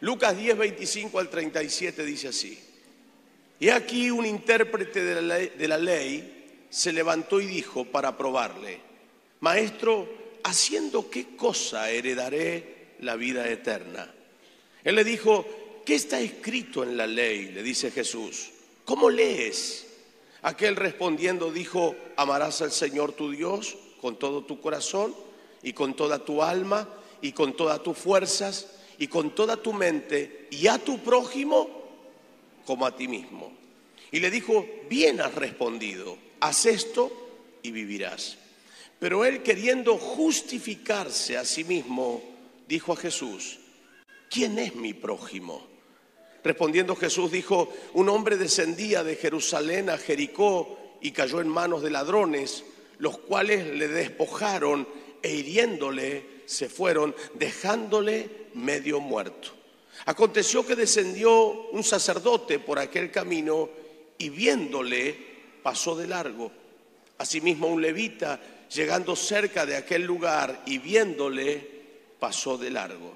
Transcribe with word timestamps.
Lucas 0.00 0.36
10, 0.36 0.56
25 0.56 1.18
al 1.18 1.30
37 1.30 2.04
dice 2.04 2.28
así. 2.28 2.58
Y 3.58 3.70
aquí 3.70 4.10
un 4.10 4.26
intérprete 4.26 5.02
de 5.02 5.14
la, 5.14 5.20
ley, 5.22 5.52
de 5.56 5.68
la 5.68 5.78
ley 5.78 6.66
se 6.68 6.92
levantó 6.92 7.40
y 7.40 7.46
dijo 7.46 7.86
para 7.86 8.16
probarle, 8.16 8.80
Maestro, 9.40 10.08
¿haciendo 10.44 11.08
qué 11.08 11.36
cosa 11.36 11.90
heredaré 11.90 12.94
la 13.00 13.16
vida 13.16 13.48
eterna? 13.48 14.12
Él 14.84 14.94
le 14.94 15.04
dijo, 15.04 15.46
¿qué 15.84 15.94
está 15.94 16.20
escrito 16.20 16.82
en 16.82 16.96
la 16.96 17.06
ley? 17.06 17.50
Le 17.52 17.62
dice 17.62 17.90
Jesús. 17.90 18.50
¿Cómo 18.84 19.10
lees? 19.10 19.86
Aquel 20.42 20.76
respondiendo 20.76 21.50
dijo, 21.50 21.96
amarás 22.16 22.60
al 22.62 22.70
Señor 22.72 23.12
tu 23.12 23.30
Dios 23.30 23.76
con 24.00 24.18
todo 24.18 24.44
tu 24.44 24.60
corazón 24.60 25.14
y 25.62 25.72
con 25.72 25.96
toda 25.96 26.24
tu 26.24 26.42
alma 26.42 26.88
y 27.20 27.32
con 27.32 27.56
todas 27.56 27.82
tus 27.82 27.96
fuerzas 27.96 28.75
y 28.98 29.08
con 29.08 29.34
toda 29.34 29.56
tu 29.56 29.72
mente 29.72 30.48
y 30.50 30.66
a 30.66 30.78
tu 30.78 30.98
prójimo 30.98 31.68
como 32.64 32.86
a 32.86 32.96
ti 32.96 33.08
mismo. 33.08 33.52
Y 34.10 34.20
le 34.20 34.30
dijo, 34.30 34.66
bien 34.88 35.20
has 35.20 35.34
respondido, 35.34 36.16
haz 36.40 36.66
esto 36.66 37.12
y 37.62 37.70
vivirás. 37.70 38.38
Pero 38.98 39.24
él 39.24 39.42
queriendo 39.42 39.98
justificarse 39.98 41.36
a 41.36 41.44
sí 41.44 41.64
mismo, 41.64 42.22
dijo 42.66 42.92
a 42.92 42.96
Jesús, 42.96 43.58
¿quién 44.30 44.58
es 44.58 44.74
mi 44.74 44.94
prójimo? 44.94 45.66
Respondiendo 46.42 46.94
Jesús 46.96 47.30
dijo, 47.30 47.72
un 47.94 48.08
hombre 48.08 48.36
descendía 48.36 49.02
de 49.02 49.16
Jerusalén 49.16 49.90
a 49.90 49.98
Jericó 49.98 50.78
y 51.00 51.10
cayó 51.10 51.40
en 51.40 51.48
manos 51.48 51.82
de 51.82 51.90
ladrones, 51.90 52.64
los 52.98 53.18
cuales 53.18 53.66
le 53.66 53.88
despojaron 53.88 54.88
e 55.22 55.34
hiriéndole 55.34 56.35
se 56.46 56.68
fueron, 56.68 57.14
dejándole 57.34 58.46
medio 58.54 59.00
muerto. 59.00 59.50
Aconteció 60.06 60.66
que 60.66 60.76
descendió 60.76 61.68
un 61.70 61.82
sacerdote 61.82 62.58
por 62.58 62.78
aquel 62.78 63.10
camino 63.10 63.68
y 64.18 64.28
viéndole 64.28 65.16
pasó 65.62 65.96
de 65.96 66.06
largo. 66.06 66.52
Asimismo 67.18 67.66
un 67.66 67.82
levita, 67.82 68.40
llegando 68.72 69.16
cerca 69.16 69.66
de 69.66 69.76
aquel 69.76 70.04
lugar 70.04 70.62
y 70.66 70.78
viéndole, 70.78 71.76
pasó 72.18 72.56
de 72.56 72.70
largo. 72.70 73.14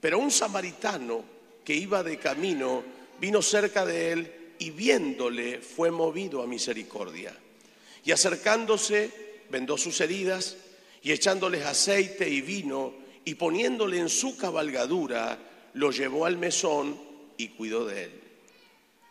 Pero 0.00 0.18
un 0.18 0.30
samaritano 0.30 1.22
que 1.64 1.74
iba 1.74 2.02
de 2.02 2.18
camino 2.18 2.82
vino 3.20 3.42
cerca 3.42 3.84
de 3.84 4.12
él 4.12 4.34
y 4.58 4.70
viéndole 4.70 5.60
fue 5.60 5.90
movido 5.90 6.42
a 6.42 6.46
misericordia. 6.46 7.34
Y 8.04 8.12
acercándose, 8.12 9.10
vendó 9.50 9.76
sus 9.76 10.00
heridas 10.00 10.56
y 11.02 11.12
echándoles 11.12 11.64
aceite 11.64 12.28
y 12.28 12.40
vino 12.40 12.94
y 13.24 13.34
poniéndole 13.34 13.98
en 13.98 14.08
su 14.08 14.36
cabalgadura, 14.36 15.38
lo 15.74 15.90
llevó 15.90 16.26
al 16.26 16.36
mesón 16.36 16.98
y 17.36 17.48
cuidó 17.48 17.84
de 17.86 18.04
él. 18.04 18.20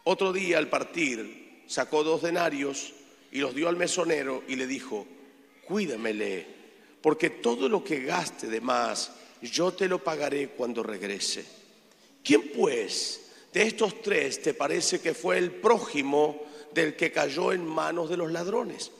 Otro 0.03 0.33
día 0.33 0.57
al 0.57 0.69
partir 0.69 1.63
sacó 1.67 2.03
dos 2.03 2.21
denarios 2.21 2.93
y 3.31 3.39
los 3.39 3.55
dio 3.55 3.69
al 3.69 3.75
mesonero 3.75 4.43
y 4.47 4.55
le 4.55 4.67
dijo, 4.67 5.05
cuídamele, 5.67 6.45
porque 7.01 7.29
todo 7.29 7.69
lo 7.69 7.83
que 7.83 8.01
gaste 8.01 8.47
de 8.47 8.61
más, 8.61 9.11
yo 9.41 9.71
te 9.71 9.87
lo 9.87 10.03
pagaré 10.03 10.49
cuando 10.49 10.83
regrese. 10.83 11.45
¿Quién 12.23 12.51
pues 12.51 13.31
de 13.53 13.63
estos 13.63 14.01
tres 14.01 14.41
te 14.41 14.53
parece 14.53 14.99
que 14.99 15.13
fue 15.13 15.37
el 15.37 15.51
prójimo 15.51 16.41
del 16.73 16.95
que 16.95 17.11
cayó 17.11 17.53
en 17.53 17.65
manos 17.65 18.09
de 18.09 18.17
los 18.17 18.31
ladrones? 18.31 18.91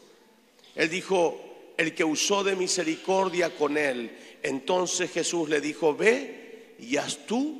Él 0.75 0.89
dijo, 0.89 1.48
el 1.79 1.95
que 1.95 2.03
usó 2.03 2.43
de 2.43 2.57
misericordia 2.57 3.55
con 3.55 3.77
él. 3.77 4.11
Entonces 4.43 5.09
Jesús 5.11 5.47
le 5.47 5.61
dijo, 5.61 5.95
ve 5.95 6.75
y 6.77 6.97
haz 6.97 7.25
tú 7.25 7.57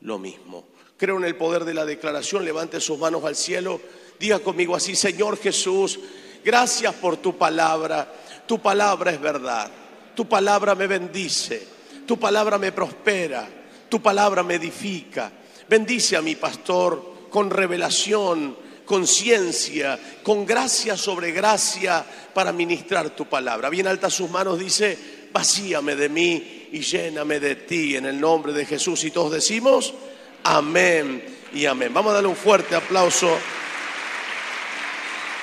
lo 0.00 0.18
mismo. 0.18 0.64
Creo 0.96 1.18
en 1.18 1.24
el 1.24 1.36
poder 1.36 1.66
de 1.66 1.74
la 1.74 1.84
declaración, 1.84 2.42
levante 2.42 2.80
sus 2.80 2.98
manos 2.98 3.22
al 3.22 3.36
cielo, 3.36 3.78
diga 4.18 4.38
conmigo 4.38 4.74
así, 4.74 4.96
Señor 4.96 5.36
Jesús, 5.36 6.00
gracias 6.42 6.94
por 6.94 7.18
tu 7.18 7.36
palabra, 7.36 8.10
tu 8.46 8.60
palabra 8.60 9.10
es 9.10 9.20
verdad, 9.20 9.70
tu 10.16 10.26
palabra 10.26 10.74
me 10.74 10.86
bendice, 10.86 11.62
tu 12.06 12.18
palabra 12.18 12.56
me 12.56 12.72
prospera, 12.72 13.46
tu 13.90 14.00
palabra 14.00 14.42
me 14.42 14.54
edifica. 14.54 15.30
Bendice 15.68 16.16
a 16.16 16.22
mi 16.22 16.34
pastor 16.34 17.28
con 17.28 17.50
revelación, 17.50 18.56
con 18.90 19.06
ciencia, 19.06 20.00
con 20.24 20.44
gracia 20.44 20.96
sobre 20.96 21.30
gracia 21.30 22.04
para 22.34 22.52
ministrar 22.52 23.10
tu 23.10 23.24
palabra. 23.24 23.70
Bien 23.70 23.86
alta 23.86 24.10
sus 24.10 24.28
manos 24.28 24.58
dice, 24.58 25.28
vacíame 25.32 25.94
de 25.94 26.08
mí 26.08 26.68
y 26.72 26.80
lléname 26.80 27.38
de 27.38 27.54
ti 27.54 27.94
en 27.94 28.06
el 28.06 28.18
nombre 28.18 28.52
de 28.52 28.66
Jesús. 28.66 29.04
Y 29.04 29.12
todos 29.12 29.30
decimos, 29.30 29.94
amén 30.42 31.24
y 31.54 31.66
amén. 31.66 31.94
Vamos 31.94 32.10
a 32.10 32.14
darle 32.14 32.30
un 32.30 32.34
fuerte 32.34 32.74
aplauso 32.74 33.32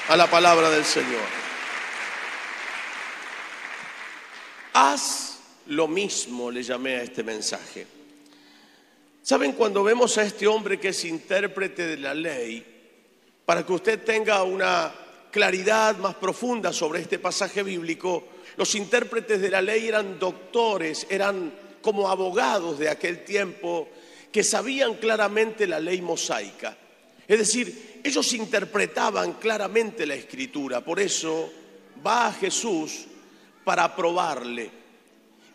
a 0.10 0.18
la 0.18 0.30
palabra 0.30 0.70
del 0.70 0.84
Señor. 0.84 1.24
Haz 4.74 5.40
lo 5.68 5.88
mismo, 5.88 6.52
le 6.52 6.64
llamé 6.64 6.98
a 6.98 7.04
este 7.04 7.24
mensaje. 7.24 7.88
¿Saben 9.24 9.54
cuando 9.54 9.86
vemos 9.86 10.18
a 10.18 10.24
este 10.24 10.48
hombre 10.48 10.82
que 10.82 10.90
es 10.90 11.06
intérprete 11.06 11.88
de 11.88 11.96
la 11.96 12.14
ley? 12.14 12.74
Para 13.48 13.66
que 13.66 13.72
usted 13.72 14.04
tenga 14.04 14.44
una 14.44 14.94
claridad 15.32 15.96
más 16.00 16.16
profunda 16.16 16.74
sobre 16.74 17.00
este 17.00 17.18
pasaje 17.18 17.64
bíblico, 17.64 18.26
los 18.58 18.76
intérpretes 18.76 19.40
de 19.40 19.50
la 19.50 19.62
ley 19.62 19.88
eran 19.88 20.20
doctores, 20.20 21.08
eran 21.10 21.54
como 21.82 22.10
abogados 22.10 22.78
de 22.78 22.90
aquel 22.90 23.24
tiempo 23.24 23.88
que 24.34 24.44
sabían 24.44 24.96
claramente 24.96 25.66
la 25.66 25.80
ley 25.80 26.02
mosaica. 26.02 26.76
Es 27.26 27.40
decir, 27.40 28.02
ellos 28.04 28.34
interpretaban 28.34 29.36
claramente 29.36 30.06
la 30.06 30.16
escritura, 30.16 30.84
por 30.84 31.00
eso 31.00 31.50
va 32.06 32.28
a 32.28 32.34
Jesús 32.34 33.06
para 33.64 33.96
probarle. 33.96 34.70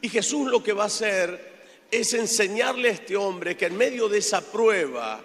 Y 0.01 0.09
Jesús 0.09 0.51
lo 0.51 0.63
que 0.63 0.73
va 0.73 0.85
a 0.85 0.87
hacer 0.87 1.53
es 1.91 2.15
enseñarle 2.15 2.89
a 2.89 2.93
este 2.93 3.19
hombre 3.19 3.55
que 3.55 3.67
en 3.67 3.77
medio 3.77 4.09
de 4.09 4.17
esa 4.17 4.41
prueba, 4.41 5.23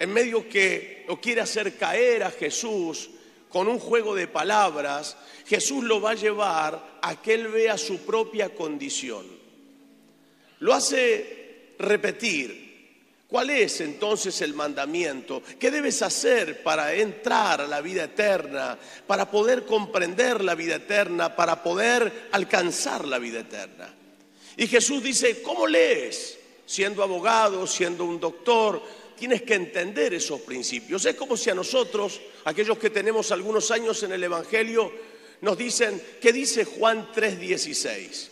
en 0.00 0.12
medio 0.12 0.48
que 0.48 1.04
lo 1.06 1.20
quiere 1.20 1.42
hacer 1.42 1.76
caer 1.76 2.24
a 2.24 2.30
Jesús 2.30 3.10
con 3.50 3.68
un 3.68 3.78
juego 3.78 4.14
de 4.14 4.26
palabras, 4.26 5.16
Jesús 5.46 5.84
lo 5.84 6.00
va 6.00 6.12
a 6.12 6.14
llevar 6.14 6.98
a 7.02 7.20
que 7.20 7.34
él 7.34 7.48
vea 7.48 7.76
su 7.76 7.98
propia 7.98 8.48
condición. 8.48 9.26
Lo 10.60 10.72
hace 10.72 11.74
repetir. 11.78 12.70
¿Cuál 13.28 13.50
es 13.50 13.82
entonces 13.82 14.40
el 14.40 14.54
mandamiento? 14.54 15.42
¿Qué 15.58 15.70
debes 15.70 16.00
hacer 16.00 16.62
para 16.62 16.94
entrar 16.94 17.60
a 17.60 17.66
la 17.66 17.82
vida 17.82 18.04
eterna, 18.04 18.78
para 19.06 19.30
poder 19.30 19.66
comprender 19.66 20.42
la 20.42 20.54
vida 20.54 20.76
eterna, 20.76 21.36
para 21.36 21.62
poder 21.62 22.28
alcanzar 22.32 23.06
la 23.06 23.18
vida 23.18 23.40
eterna? 23.40 23.94
Y 24.56 24.66
Jesús 24.66 25.02
dice, 25.02 25.42
¿cómo 25.42 25.66
lees? 25.66 26.38
Siendo 26.64 27.02
abogado, 27.02 27.66
siendo 27.66 28.04
un 28.04 28.18
doctor, 28.18 28.82
tienes 29.20 29.42
que 29.42 29.54
entender 29.54 30.14
esos 30.14 30.40
principios. 30.40 31.04
Es 31.04 31.14
como 31.14 31.36
si 31.36 31.50
a 31.50 31.54
nosotros, 31.54 32.22
aquellos 32.46 32.78
que 32.78 32.88
tenemos 32.88 33.30
algunos 33.30 33.70
años 33.70 34.02
en 34.02 34.12
el 34.12 34.24
Evangelio, 34.24 34.90
nos 35.42 35.58
dicen, 35.58 36.02
¿qué 36.22 36.32
dice 36.32 36.64
Juan 36.64 37.12
3:16? 37.14 38.30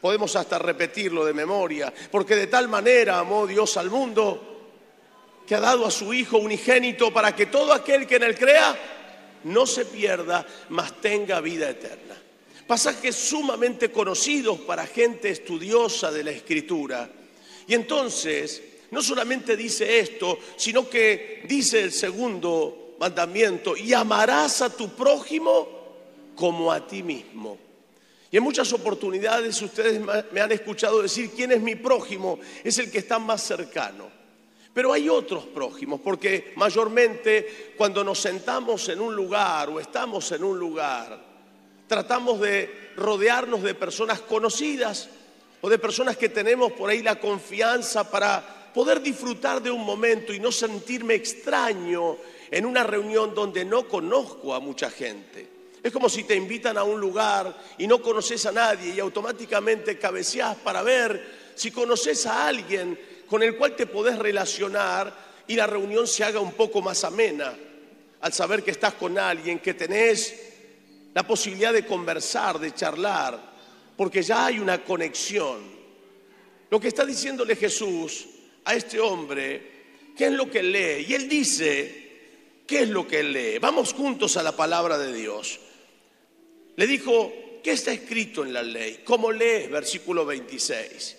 Podemos 0.00 0.34
hasta 0.34 0.58
repetirlo 0.58 1.26
de 1.26 1.34
memoria, 1.34 1.92
porque 2.10 2.34
de 2.34 2.46
tal 2.46 2.66
manera 2.68 3.18
amó 3.18 3.46
Dios 3.46 3.76
al 3.76 3.90
mundo 3.90 4.70
que 5.46 5.54
ha 5.54 5.60
dado 5.60 5.84
a 5.84 5.90
su 5.90 6.14
Hijo 6.14 6.38
unigénito 6.38 7.12
para 7.12 7.36
que 7.36 7.46
todo 7.46 7.74
aquel 7.74 8.06
que 8.06 8.16
en 8.16 8.22
él 8.22 8.38
crea 8.38 8.74
no 9.44 9.66
se 9.66 9.84
pierda, 9.84 10.46
mas 10.70 10.98
tenga 10.98 11.42
vida 11.42 11.68
eterna. 11.68 12.16
Pasajes 12.66 13.16
sumamente 13.16 13.92
conocidos 13.92 14.60
para 14.60 14.86
gente 14.86 15.28
estudiosa 15.28 16.10
de 16.10 16.24
la 16.24 16.30
Escritura. 16.30 17.10
Y 17.66 17.74
entonces 17.74 18.62
no 18.92 19.02
solamente 19.02 19.56
dice 19.56 19.98
esto, 19.98 20.38
sino 20.54 20.88
que 20.88 21.42
dice 21.48 21.80
el 21.80 21.92
segundo 21.92 22.94
mandamiento, 23.00 23.74
y 23.74 23.94
amarás 23.94 24.60
a 24.60 24.70
tu 24.70 24.90
prójimo 24.90 25.66
como 26.36 26.70
a 26.70 26.86
ti 26.86 27.02
mismo. 27.02 27.58
Y 28.30 28.36
en 28.36 28.42
muchas 28.42 28.70
oportunidades 28.72 29.60
ustedes 29.60 30.00
me 30.30 30.40
han 30.40 30.52
escuchado 30.52 31.00
decir, 31.00 31.30
¿quién 31.34 31.52
es 31.52 31.60
mi 31.62 31.74
prójimo? 31.74 32.38
Es 32.62 32.78
el 32.78 32.90
que 32.90 32.98
está 32.98 33.18
más 33.18 33.42
cercano. 33.42 34.10
Pero 34.74 34.92
hay 34.92 35.08
otros 35.08 35.46
prójimos, 35.46 36.00
porque 36.00 36.52
mayormente 36.56 37.74
cuando 37.78 38.04
nos 38.04 38.18
sentamos 38.20 38.88
en 38.90 39.00
un 39.00 39.16
lugar 39.16 39.70
o 39.70 39.80
estamos 39.80 40.30
en 40.32 40.44
un 40.44 40.58
lugar, 40.58 41.18
tratamos 41.86 42.40
de 42.40 42.92
rodearnos 42.96 43.62
de 43.62 43.74
personas 43.74 44.20
conocidas 44.20 45.08
o 45.62 45.70
de 45.70 45.78
personas 45.78 46.18
que 46.18 46.28
tenemos 46.28 46.72
por 46.72 46.90
ahí 46.90 47.02
la 47.02 47.18
confianza 47.18 48.10
para 48.10 48.61
poder 48.72 49.00
disfrutar 49.00 49.62
de 49.62 49.70
un 49.70 49.84
momento 49.84 50.32
y 50.32 50.40
no 50.40 50.50
sentirme 50.50 51.14
extraño 51.14 52.16
en 52.50 52.66
una 52.66 52.82
reunión 52.82 53.34
donde 53.34 53.64
no 53.64 53.88
conozco 53.88 54.54
a 54.54 54.60
mucha 54.60 54.90
gente. 54.90 55.48
Es 55.82 55.92
como 55.92 56.08
si 56.08 56.24
te 56.24 56.36
invitan 56.36 56.78
a 56.78 56.84
un 56.84 57.00
lugar 57.00 57.58
y 57.78 57.86
no 57.86 58.00
conoces 58.00 58.46
a 58.46 58.52
nadie 58.52 58.94
y 58.94 59.00
automáticamente 59.00 59.98
cabeceas 59.98 60.56
para 60.56 60.82
ver 60.82 61.52
si 61.54 61.70
conoces 61.70 62.24
a 62.26 62.46
alguien 62.46 62.98
con 63.26 63.42
el 63.42 63.56
cual 63.56 63.74
te 63.74 63.86
podés 63.86 64.18
relacionar 64.18 65.12
y 65.46 65.56
la 65.56 65.66
reunión 65.66 66.06
se 66.06 66.24
haga 66.24 66.40
un 66.40 66.52
poco 66.52 66.80
más 66.80 67.02
amena, 67.04 67.56
al 68.20 68.32
saber 68.32 68.62
que 68.62 68.70
estás 68.70 68.94
con 68.94 69.18
alguien, 69.18 69.58
que 69.58 69.74
tenés 69.74 70.52
la 71.14 71.26
posibilidad 71.26 71.72
de 71.72 71.84
conversar, 71.84 72.58
de 72.58 72.72
charlar, 72.72 73.52
porque 73.96 74.22
ya 74.22 74.46
hay 74.46 74.58
una 74.60 74.84
conexión. 74.84 75.60
Lo 76.70 76.80
que 76.80 76.88
está 76.88 77.04
diciéndole 77.04 77.56
Jesús 77.56 78.28
a 78.64 78.74
este 78.74 79.00
hombre, 79.00 79.70
¿qué 80.16 80.26
es 80.26 80.32
lo 80.32 80.50
que 80.50 80.62
lee? 80.62 81.06
Y 81.08 81.14
él 81.14 81.28
dice, 81.28 82.62
¿qué 82.66 82.82
es 82.82 82.88
lo 82.88 83.06
que 83.06 83.22
lee? 83.22 83.58
Vamos 83.58 83.92
juntos 83.92 84.36
a 84.36 84.42
la 84.42 84.56
palabra 84.56 84.98
de 84.98 85.12
Dios. 85.12 85.60
Le 86.76 86.86
dijo, 86.86 87.32
¿qué 87.62 87.72
está 87.72 87.92
escrito 87.92 88.44
en 88.44 88.52
la 88.52 88.62
ley? 88.62 89.00
¿Cómo 89.04 89.30
lees? 89.32 89.70
Versículo 89.70 90.24
26. 90.24 91.16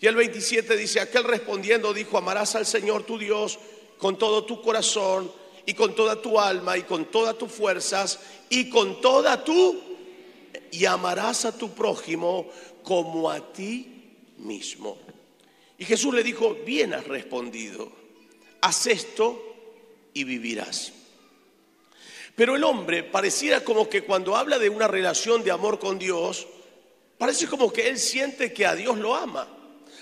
Y 0.00 0.06
el 0.06 0.14
27 0.14 0.76
dice, 0.76 1.00
aquel 1.00 1.24
respondiendo 1.24 1.92
dijo, 1.92 2.18
amarás 2.18 2.54
al 2.54 2.66
Señor 2.66 3.04
tu 3.04 3.18
Dios 3.18 3.58
con 3.98 4.18
todo 4.18 4.44
tu 4.44 4.60
corazón 4.60 5.30
y 5.64 5.74
con 5.74 5.94
toda 5.94 6.20
tu 6.20 6.38
alma 6.38 6.76
y 6.76 6.82
con 6.82 7.06
todas 7.06 7.36
tus 7.36 7.50
fuerzas 7.50 8.20
y 8.48 8.68
con 8.70 9.00
toda 9.00 9.42
tu... 9.42 9.80
y 10.70 10.84
amarás 10.84 11.44
a 11.44 11.56
tu 11.56 11.70
prójimo 11.74 12.48
como 12.82 13.30
a 13.30 13.52
ti 13.52 14.14
mismo. 14.38 14.98
Y 15.78 15.84
Jesús 15.84 16.14
le 16.14 16.22
dijo, 16.22 16.56
bien 16.64 16.94
has 16.94 17.06
respondido, 17.06 17.92
haz 18.62 18.86
esto 18.86 19.42
y 20.14 20.24
vivirás. 20.24 20.92
Pero 22.34 22.56
el 22.56 22.64
hombre 22.64 23.02
pareciera 23.02 23.64
como 23.64 23.88
que 23.88 24.02
cuando 24.02 24.36
habla 24.36 24.58
de 24.58 24.68
una 24.68 24.88
relación 24.88 25.42
de 25.42 25.50
amor 25.50 25.78
con 25.78 25.98
Dios, 25.98 26.46
parece 27.18 27.46
como 27.46 27.72
que 27.72 27.88
él 27.88 27.98
siente 27.98 28.52
que 28.52 28.66
a 28.66 28.74
Dios 28.74 28.98
lo 28.98 29.14
ama. 29.14 29.48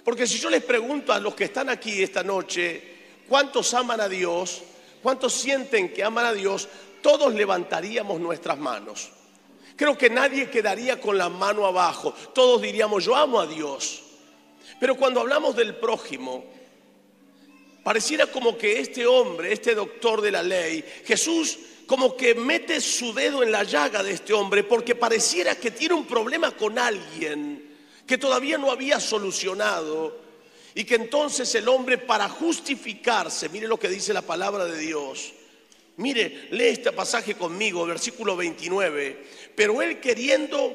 Porque 0.05 0.27
si 0.27 0.39
yo 0.39 0.51
les 0.51 0.63
pregunto 0.63 1.13
a 1.13 1.21
los 1.21 1.35
que 1.35 1.45
están 1.45 1.69
aquí 1.69 2.03
esta 2.03 2.23
noche, 2.23 2.83
¿cuántos 3.29 3.73
aman 3.75 4.01
a 4.01 4.09
Dios? 4.09 4.63
¿Cuántos 5.03 5.33
sienten 5.33 5.93
que 5.93 6.05
aman 6.05 6.27
a 6.27 6.33
Dios? 6.33 6.69
Todos 7.03 7.35
levantaríamos 7.35 8.21
nuestras 8.21 8.59
manos. 8.59 9.11
Creo 9.77 9.99
que 9.99 10.11
nadie 10.11 10.51
quedaría 10.51 11.01
con 11.01 11.19
la 11.19 11.29
mano 11.29 11.67
abajo. 11.67 12.15
Todos 12.33 12.63
diríamos, 12.63 13.05
yo 13.05 13.17
amo 13.17 13.41
a 13.41 13.47
Dios. 13.47 14.04
Pero 14.81 14.97
cuando 14.97 15.21
hablamos 15.21 15.57
del 15.57 15.77
prójimo, 15.77 16.45
pareciera 17.83 18.27
como 18.27 18.57
que 18.57 18.81
este 18.81 19.07
hombre, 19.07 19.53
este 19.53 19.75
doctor 19.75 20.21
de 20.21 20.33
la 20.33 20.43
ley, 20.43 20.85
Jesús 21.05 21.59
como 21.87 22.17
que 22.17 22.35
mete 22.35 22.81
su 22.81 23.13
dedo 23.13 23.43
en 23.43 23.53
la 23.53 23.63
llaga 23.63 24.03
de 24.03 24.13
este 24.13 24.33
hombre 24.33 24.65
porque 24.65 24.95
pareciera 24.95 25.55
que 25.55 25.71
tiene 25.71 25.95
un 25.95 26.07
problema 26.07 26.51
con 26.53 26.79
alguien 26.79 27.75
que 28.07 28.19
todavía 28.19 28.59
no 28.59 28.71
había 28.71 29.01
solucionado 29.01 30.19
y 30.75 30.85
que 30.85 30.97
entonces 30.97 31.55
el 31.55 31.69
hombre 31.69 31.99
para 31.99 32.29
justificarse, 32.29 33.49
mire 33.49 33.69
lo 33.69 33.79
que 33.79 33.89
dice 33.89 34.13
la 34.13 34.23
palabra 34.23 34.65
de 34.65 34.79
Dios, 34.79 35.33
mire, 35.97 36.49
lee 36.51 36.69
este 36.69 36.93
pasaje 36.93 37.35
conmigo, 37.35 37.87
versículo 37.87 38.37
29, 38.37 39.25
pero 39.55 39.81
él 39.83 40.01
queriendo 40.01 40.75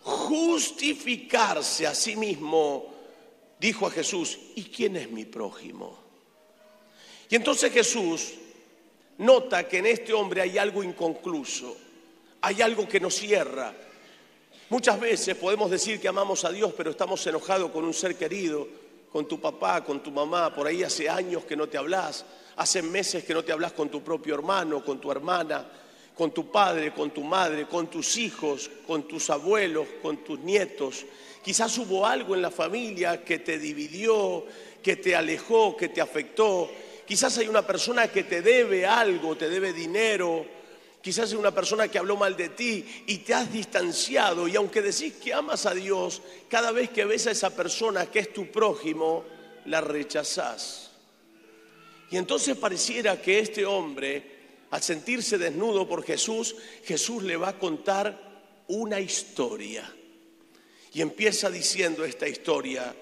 justificarse 0.00 1.86
a 1.86 1.94
sí 1.94 2.16
mismo, 2.16 2.94
dijo 3.60 3.86
a 3.86 3.90
Jesús, 3.90 4.38
¿y 4.54 4.64
quién 4.64 4.96
es 4.96 5.10
mi 5.10 5.24
prójimo? 5.24 5.98
Y 7.28 7.36
entonces 7.36 7.72
Jesús 7.72 8.34
nota 9.18 9.68
que 9.68 9.78
en 9.78 9.86
este 9.86 10.12
hombre 10.12 10.40
hay 10.40 10.58
algo 10.58 10.82
inconcluso, 10.82 11.76
hay 12.40 12.62
algo 12.62 12.88
que 12.88 13.00
no 13.00 13.10
cierra, 13.10 13.74
Muchas 14.70 15.00
veces 15.00 15.34
podemos 15.34 15.70
decir 15.70 15.98
que 15.98 16.08
amamos 16.08 16.44
a 16.44 16.52
Dios, 16.52 16.74
pero 16.76 16.90
estamos 16.90 17.26
enojados 17.26 17.70
con 17.70 17.86
un 17.86 17.94
ser 17.94 18.16
querido, 18.16 18.68
con 19.10 19.26
tu 19.26 19.40
papá, 19.40 19.82
con 19.82 20.02
tu 20.02 20.10
mamá, 20.10 20.54
por 20.54 20.66
ahí 20.66 20.82
hace 20.82 21.08
años 21.08 21.44
que 21.44 21.56
no 21.56 21.70
te 21.70 21.78
hablas, 21.78 22.26
hace 22.54 22.82
meses 22.82 23.24
que 23.24 23.32
no 23.32 23.42
te 23.42 23.50
hablas 23.50 23.72
con 23.72 23.88
tu 23.88 24.02
propio 24.02 24.34
hermano, 24.34 24.84
con 24.84 25.00
tu 25.00 25.10
hermana, 25.10 25.66
con 26.14 26.32
tu 26.32 26.50
padre, 26.50 26.92
con 26.92 27.12
tu 27.12 27.22
madre, 27.22 27.66
con 27.66 27.86
tus 27.86 28.18
hijos, 28.18 28.70
con 28.86 29.08
tus 29.08 29.30
abuelos, 29.30 29.88
con 30.02 30.18
tus 30.18 30.38
nietos. 30.40 31.06
Quizás 31.42 31.76
hubo 31.78 32.06
algo 32.06 32.34
en 32.34 32.42
la 32.42 32.50
familia 32.50 33.24
que 33.24 33.38
te 33.38 33.58
dividió, 33.58 34.44
que 34.82 34.96
te 34.96 35.16
alejó, 35.16 35.76
que 35.76 35.88
te 35.88 36.00
afectó. 36.00 36.70
Quizás 37.06 37.38
hay 37.38 37.48
una 37.48 37.66
persona 37.66 38.08
que 38.08 38.24
te 38.24 38.42
debe 38.42 38.86
algo, 38.86 39.36
te 39.36 39.48
debe 39.48 39.72
dinero, 39.72 40.44
Quizás 41.00 41.30
es 41.30 41.38
una 41.38 41.54
persona 41.54 41.88
que 41.88 41.98
habló 41.98 42.16
mal 42.16 42.36
de 42.36 42.48
ti 42.50 42.84
y 43.06 43.18
te 43.18 43.32
has 43.32 43.52
distanciado 43.52 44.48
y 44.48 44.56
aunque 44.56 44.82
decís 44.82 45.14
que 45.14 45.32
amas 45.32 45.64
a 45.64 45.72
Dios, 45.74 46.22
cada 46.48 46.72
vez 46.72 46.90
que 46.90 47.04
ves 47.04 47.26
a 47.26 47.30
esa 47.30 47.50
persona 47.50 48.06
que 48.06 48.18
es 48.18 48.32
tu 48.32 48.50
prójimo, 48.50 49.24
la 49.66 49.80
rechazás. 49.80 50.90
Y 52.10 52.16
entonces 52.16 52.56
pareciera 52.56 53.22
que 53.22 53.38
este 53.38 53.64
hombre, 53.64 54.38
al 54.70 54.82
sentirse 54.82 55.38
desnudo 55.38 55.88
por 55.88 56.04
Jesús, 56.04 56.56
Jesús 56.84 57.22
le 57.22 57.36
va 57.36 57.50
a 57.50 57.58
contar 57.58 58.64
una 58.66 58.98
historia. 58.98 59.90
Y 60.94 61.00
empieza 61.00 61.50
diciendo 61.50 62.04
esta 62.04 62.28
historia. 62.28 62.94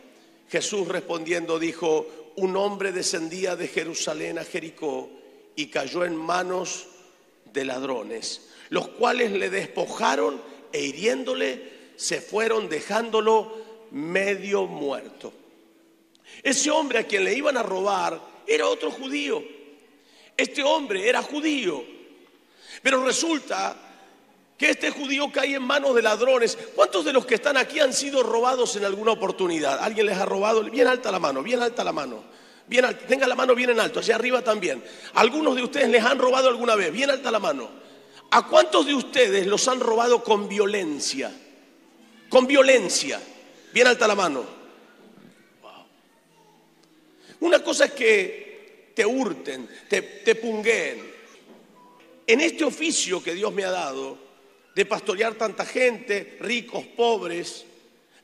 Jesús 0.48 0.88
respondiendo 0.88 1.58
dijo, 1.58 2.32
un 2.36 2.56
hombre 2.56 2.92
descendía 2.92 3.56
de 3.56 3.68
Jerusalén 3.68 4.38
a 4.38 4.44
Jericó 4.44 5.10
y 5.54 5.66
cayó 5.66 6.04
en 6.04 6.16
manos 6.16 6.86
de 7.52 7.64
ladrones, 7.64 8.48
los 8.68 8.88
cuales 8.88 9.32
le 9.32 9.50
despojaron 9.50 10.40
e 10.72 10.82
hiriéndole 10.82 11.76
se 11.96 12.20
fueron 12.20 12.68
dejándolo 12.68 13.56
medio 13.90 14.66
muerto. 14.66 15.32
Ese 16.42 16.70
hombre 16.70 16.98
a 16.98 17.06
quien 17.06 17.24
le 17.24 17.34
iban 17.34 17.56
a 17.56 17.62
robar 17.62 18.20
era 18.46 18.68
otro 18.68 18.90
judío. 18.90 19.42
Este 20.36 20.62
hombre 20.62 21.08
era 21.08 21.22
judío. 21.22 21.82
Pero 22.82 23.04
resulta 23.04 23.76
que 24.56 24.70
este 24.70 24.90
judío 24.90 25.30
cae 25.30 25.54
en 25.54 25.62
manos 25.62 25.94
de 25.94 26.02
ladrones. 26.02 26.56
¿Cuántos 26.74 27.04
de 27.04 27.12
los 27.12 27.26
que 27.26 27.34
están 27.34 27.56
aquí 27.56 27.78
han 27.80 27.92
sido 27.92 28.22
robados 28.22 28.74
en 28.76 28.84
alguna 28.84 29.12
oportunidad? 29.12 29.78
¿Alguien 29.80 30.06
les 30.06 30.16
ha 30.16 30.24
robado? 30.24 30.62
Bien 30.64 30.86
alta 30.86 31.12
la 31.12 31.18
mano, 31.18 31.42
bien 31.42 31.60
alta 31.60 31.84
la 31.84 31.92
mano. 31.92 32.24
Bien 32.66 32.84
tenga 33.06 33.28
la 33.28 33.36
mano 33.36 33.54
bien 33.54 33.70
en 33.70 33.80
alto, 33.80 34.00
hacia 34.00 34.16
arriba 34.16 34.42
también. 34.42 34.82
Algunos 35.14 35.54
de 35.54 35.62
ustedes 35.62 35.88
les 35.88 36.02
han 36.02 36.18
robado 36.18 36.48
alguna 36.48 36.74
vez, 36.74 36.92
bien 36.92 37.10
alta 37.10 37.30
la 37.30 37.38
mano. 37.38 37.68
¿A 38.30 38.46
cuántos 38.46 38.86
de 38.86 38.94
ustedes 38.94 39.46
los 39.46 39.68
han 39.68 39.78
robado 39.78 40.24
con 40.24 40.48
violencia? 40.48 41.32
Con 42.28 42.46
violencia, 42.46 43.20
bien 43.72 43.86
alta 43.86 44.08
la 44.08 44.16
mano. 44.16 44.44
Una 47.38 47.62
cosa 47.62 47.84
es 47.84 47.92
que 47.92 48.92
te 48.94 49.06
hurten, 49.06 49.68
te, 49.88 50.02
te 50.02 50.34
pungueen. 50.34 51.14
En 52.26 52.40
este 52.40 52.64
oficio 52.64 53.22
que 53.22 53.34
Dios 53.34 53.52
me 53.52 53.64
ha 53.64 53.70
dado, 53.70 54.18
de 54.76 54.84
pastorear 54.84 55.36
tanta 55.36 55.64
gente, 55.64 56.36
ricos, 56.38 56.84
pobres, 56.84 57.64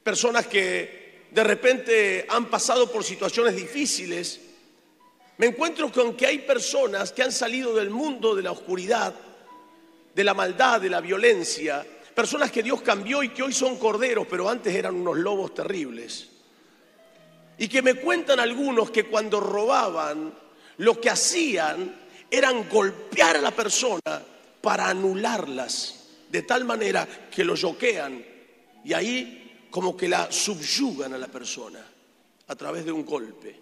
personas 0.03 0.47
que 0.47 1.25
de 1.31 1.43
repente 1.43 2.27
han 2.29 2.51
pasado 2.51 2.93
por 2.93 3.03
situaciones 3.05 3.57
difíciles, 3.57 4.39
me 5.39 5.47
encuentro 5.47 5.91
con 5.91 6.15
que 6.15 6.27
hay 6.27 6.41
personas 6.41 7.11
que 7.11 7.23
han 7.23 7.33
salido 7.33 7.75
del 7.75 7.89
mundo 7.89 8.35
de 8.35 8.43
la 8.43 8.53
oscuridad, 8.53 9.15
de 10.15 10.25
la 10.25 10.35
maldad, 10.35 10.79
de 10.79 10.91
la 10.91 11.01
violencia, 11.01 11.87
personas 12.15 12.53
que 12.53 12.63
Dios 12.63 12.83
cambió 12.83 13.23
y 13.23 13.31
que 13.31 13.45
hoy 13.45 13.55
son 13.55 13.79
corderos, 13.79 14.27
pero 14.29 14.47
antes 14.47 14.75
eran 14.75 14.95
unos 14.95 15.17
lobos 15.17 15.55
terribles. 15.55 16.29
Y 17.57 17.67
que 17.67 17.81
me 17.81 17.95
cuentan 17.95 18.41
algunos 18.41 18.91
que 18.91 19.05
cuando 19.05 19.41
robaban, 19.41 20.35
lo 20.77 21.01
que 21.01 21.09
hacían 21.09 21.97
eran 22.31 22.69
golpear 22.69 23.39
a 23.39 23.41
la 23.41 23.53
persona 23.53 24.23
para 24.61 24.91
anularlas, 24.91 26.02
de 26.33 26.43
tal 26.43 26.65
manera 26.65 27.07
que 27.31 27.45
lo 27.45 27.55
yoquean 27.55 28.25
y 28.83 28.95
ahí 28.95 29.67
como 29.71 29.95
que 29.95 30.09
la 30.09 30.33
subyugan 30.33 31.13
a 31.13 31.19
la 31.19 31.29
persona 31.29 31.87
a 32.49 32.57
través 32.57 32.87
de 32.87 32.91
un 32.91 33.05
golpe. 33.05 33.61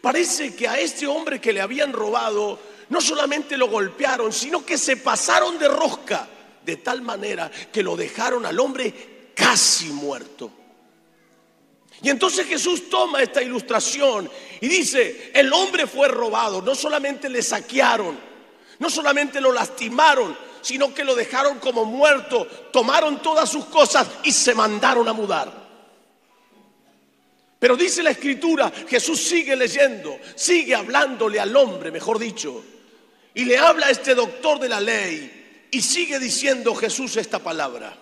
Parece 0.00 0.56
que 0.56 0.66
a 0.66 0.80
este 0.80 1.06
hombre 1.06 1.42
que 1.42 1.52
le 1.52 1.60
habían 1.60 1.92
robado 1.92 2.58
no 2.88 3.02
solamente 3.02 3.58
lo 3.58 3.68
golpearon, 3.68 4.32
sino 4.32 4.64
que 4.64 4.78
se 4.78 4.96
pasaron 4.96 5.58
de 5.58 5.68
rosca 5.68 6.26
de 6.64 6.78
tal 6.78 7.02
manera 7.02 7.50
que 7.50 7.82
lo 7.82 7.96
dejaron 7.96 8.46
al 8.46 8.58
hombre 8.60 9.32
casi 9.34 9.90
muerto. 9.90 10.50
Y 12.00 12.08
entonces 12.08 12.46
Jesús 12.46 12.88
toma 12.88 13.22
esta 13.22 13.42
ilustración 13.42 14.30
y 14.62 14.68
dice, 14.68 15.32
el 15.34 15.52
hombre 15.52 15.86
fue 15.86 16.08
robado, 16.08 16.62
no 16.62 16.74
solamente 16.74 17.28
le 17.28 17.42
saquearon, 17.42 18.18
no 18.78 18.90
solamente 18.90 19.40
lo 19.40 19.52
lastimaron, 19.52 20.36
sino 20.60 20.94
que 20.94 21.04
lo 21.04 21.14
dejaron 21.14 21.58
como 21.58 21.84
muerto, 21.84 22.46
tomaron 22.72 23.20
todas 23.22 23.50
sus 23.50 23.66
cosas 23.66 24.06
y 24.22 24.32
se 24.32 24.54
mandaron 24.54 25.08
a 25.08 25.12
mudar. 25.12 25.64
Pero 27.58 27.76
dice 27.76 28.02
la 28.02 28.10
escritura, 28.10 28.72
Jesús 28.88 29.22
sigue 29.22 29.56
leyendo, 29.56 30.18
sigue 30.34 30.74
hablándole 30.74 31.40
al 31.40 31.56
hombre, 31.56 31.90
mejor 31.90 32.18
dicho, 32.18 32.62
y 33.34 33.44
le 33.44 33.58
habla 33.58 33.86
a 33.86 33.90
este 33.90 34.14
doctor 34.14 34.58
de 34.58 34.68
la 34.68 34.80
ley 34.80 35.68
y 35.70 35.80
sigue 35.80 36.18
diciendo 36.18 36.74
Jesús 36.74 37.16
esta 37.16 37.38
palabra. 37.38 37.96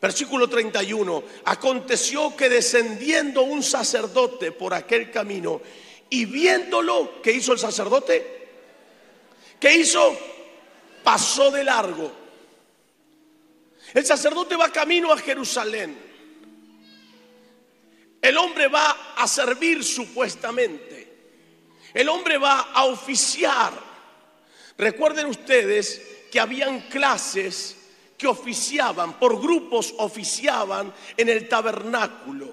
Versículo 0.00 0.48
31. 0.48 1.24
Aconteció 1.44 2.36
que 2.36 2.48
descendiendo 2.48 3.42
un 3.42 3.62
sacerdote 3.62 4.52
por 4.52 4.74
aquel 4.74 5.10
camino 5.10 5.60
y 6.08 6.24
viéndolo, 6.24 7.20
¿qué 7.22 7.32
hizo 7.32 7.52
el 7.52 7.58
sacerdote? 7.58 8.47
¿Qué 9.60 9.76
hizo? 9.76 10.16
Pasó 11.02 11.50
de 11.50 11.64
largo. 11.64 12.12
El 13.94 14.04
sacerdote 14.04 14.56
va 14.56 14.70
camino 14.70 15.12
a 15.12 15.18
Jerusalén. 15.18 15.96
El 18.20 18.36
hombre 18.36 18.68
va 18.68 19.14
a 19.16 19.26
servir 19.26 19.82
supuestamente. 19.84 20.98
El 21.94 22.08
hombre 22.08 22.36
va 22.38 22.72
a 22.72 22.84
oficiar. 22.84 23.72
Recuerden 24.76 25.26
ustedes 25.26 26.02
que 26.30 26.38
habían 26.38 26.80
clases 26.82 27.76
que 28.16 28.26
oficiaban, 28.26 29.18
por 29.18 29.40
grupos 29.40 29.94
oficiaban 29.98 30.92
en 31.16 31.28
el 31.28 31.48
tabernáculo. 31.48 32.52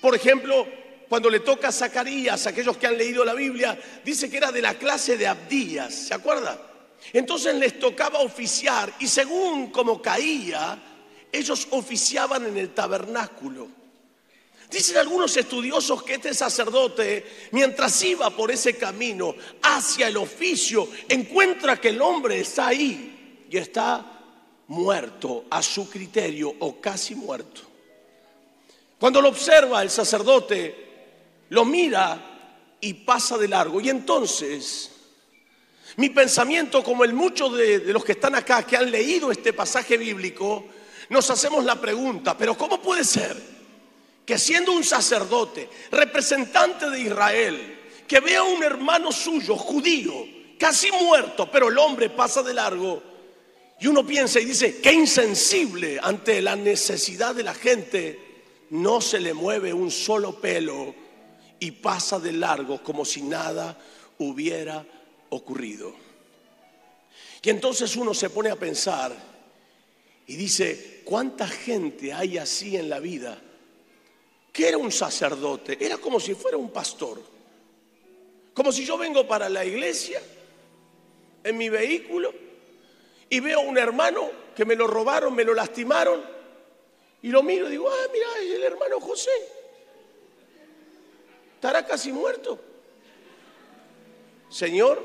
Por 0.00 0.14
ejemplo, 0.14 0.66
cuando 1.12 1.28
le 1.28 1.40
toca 1.40 1.68
a 1.68 1.72
Zacarías, 1.72 2.46
aquellos 2.46 2.78
que 2.78 2.86
han 2.86 2.96
leído 2.96 3.22
la 3.22 3.34
Biblia, 3.34 3.78
dice 4.02 4.30
que 4.30 4.38
era 4.38 4.50
de 4.50 4.62
la 4.62 4.78
clase 4.78 5.18
de 5.18 5.26
Abdías, 5.26 5.94
¿se 5.94 6.14
acuerda? 6.14 6.58
Entonces 7.12 7.54
les 7.54 7.78
tocaba 7.78 8.20
oficiar 8.20 8.90
y 8.98 9.06
según 9.06 9.70
como 9.70 10.00
caía, 10.00 10.82
ellos 11.30 11.68
oficiaban 11.72 12.46
en 12.46 12.56
el 12.56 12.70
tabernáculo. 12.70 13.68
Dicen 14.70 14.96
algunos 14.96 15.36
estudiosos 15.36 16.02
que 16.02 16.14
este 16.14 16.32
sacerdote, 16.32 17.26
mientras 17.50 18.02
iba 18.04 18.30
por 18.30 18.50
ese 18.50 18.78
camino 18.78 19.34
hacia 19.60 20.08
el 20.08 20.16
oficio, 20.16 20.88
encuentra 21.10 21.78
que 21.78 21.90
el 21.90 22.00
hombre 22.00 22.40
está 22.40 22.68
ahí 22.68 23.44
y 23.50 23.58
está 23.58 24.18
muerto 24.68 25.44
a 25.50 25.62
su 25.62 25.90
criterio 25.90 26.54
o 26.60 26.80
casi 26.80 27.14
muerto. 27.14 27.60
Cuando 28.98 29.20
lo 29.20 29.28
observa 29.28 29.82
el 29.82 29.90
sacerdote, 29.90 30.91
lo 31.52 31.66
mira 31.66 32.18
y 32.80 32.94
pasa 32.94 33.36
de 33.36 33.46
largo. 33.46 33.78
Y 33.78 33.90
entonces, 33.90 34.90
mi 35.96 36.08
pensamiento, 36.08 36.82
como 36.82 37.04
el 37.04 37.12
muchos 37.12 37.54
de, 37.54 37.80
de 37.80 37.92
los 37.92 38.02
que 38.02 38.12
están 38.12 38.34
acá, 38.34 38.66
que 38.66 38.78
han 38.78 38.90
leído 38.90 39.30
este 39.30 39.52
pasaje 39.52 39.98
bíblico, 39.98 40.64
nos 41.10 41.28
hacemos 41.30 41.62
la 41.66 41.78
pregunta, 41.78 42.38
pero 42.38 42.56
¿cómo 42.56 42.80
puede 42.80 43.04
ser 43.04 43.36
que 44.24 44.38
siendo 44.38 44.72
un 44.72 44.82
sacerdote, 44.82 45.68
representante 45.90 46.88
de 46.88 47.00
Israel, 47.00 47.80
que 48.08 48.20
vea 48.20 48.40
a 48.40 48.44
un 48.44 48.62
hermano 48.62 49.12
suyo, 49.12 49.54
judío, 49.56 50.14
casi 50.58 50.90
muerto, 50.90 51.50
pero 51.50 51.68
el 51.68 51.76
hombre 51.76 52.08
pasa 52.08 52.42
de 52.42 52.54
largo, 52.54 53.02
y 53.78 53.88
uno 53.88 54.06
piensa 54.06 54.40
y 54.40 54.46
dice, 54.46 54.80
qué 54.80 54.94
insensible 54.94 56.00
ante 56.02 56.40
la 56.40 56.56
necesidad 56.56 57.34
de 57.34 57.42
la 57.42 57.52
gente, 57.52 58.18
no 58.70 59.02
se 59.02 59.20
le 59.20 59.34
mueve 59.34 59.74
un 59.74 59.90
solo 59.90 60.40
pelo 60.40 61.02
y 61.62 61.70
pasa 61.70 62.18
de 62.18 62.32
largo 62.32 62.82
como 62.82 63.04
si 63.04 63.22
nada 63.22 63.78
hubiera 64.18 64.84
ocurrido. 65.28 65.94
Y 67.40 67.50
entonces 67.50 67.94
uno 67.94 68.12
se 68.14 68.30
pone 68.30 68.50
a 68.50 68.56
pensar 68.56 69.14
y 70.26 70.34
dice, 70.34 71.02
¿cuánta 71.04 71.46
gente 71.46 72.12
hay 72.12 72.36
así 72.36 72.76
en 72.76 72.88
la 72.88 72.98
vida? 72.98 73.40
Que 74.52 74.66
era 74.66 74.76
un 74.76 74.90
sacerdote, 74.90 75.78
era 75.78 75.98
como 75.98 76.18
si 76.18 76.34
fuera 76.34 76.56
un 76.56 76.70
pastor. 76.70 77.22
Como 78.52 78.72
si 78.72 78.84
yo 78.84 78.98
vengo 78.98 79.28
para 79.28 79.48
la 79.48 79.64
iglesia 79.64 80.20
en 81.44 81.56
mi 81.56 81.68
vehículo 81.68 82.34
y 83.30 83.38
veo 83.38 83.60
a 83.60 83.62
un 83.62 83.78
hermano 83.78 84.28
que 84.56 84.64
me 84.64 84.74
lo 84.74 84.88
robaron, 84.88 85.32
me 85.32 85.44
lo 85.44 85.54
lastimaron, 85.54 86.24
y 87.22 87.28
lo 87.28 87.44
miro 87.44 87.68
y 87.68 87.70
digo, 87.70 87.88
ah, 87.88 88.08
mira, 88.12 88.26
es 88.40 88.56
el 88.56 88.64
hermano 88.64 88.98
José. 88.98 89.61
Estará 91.62 91.86
casi 91.86 92.10
muerto. 92.10 92.58
Señor, 94.48 95.00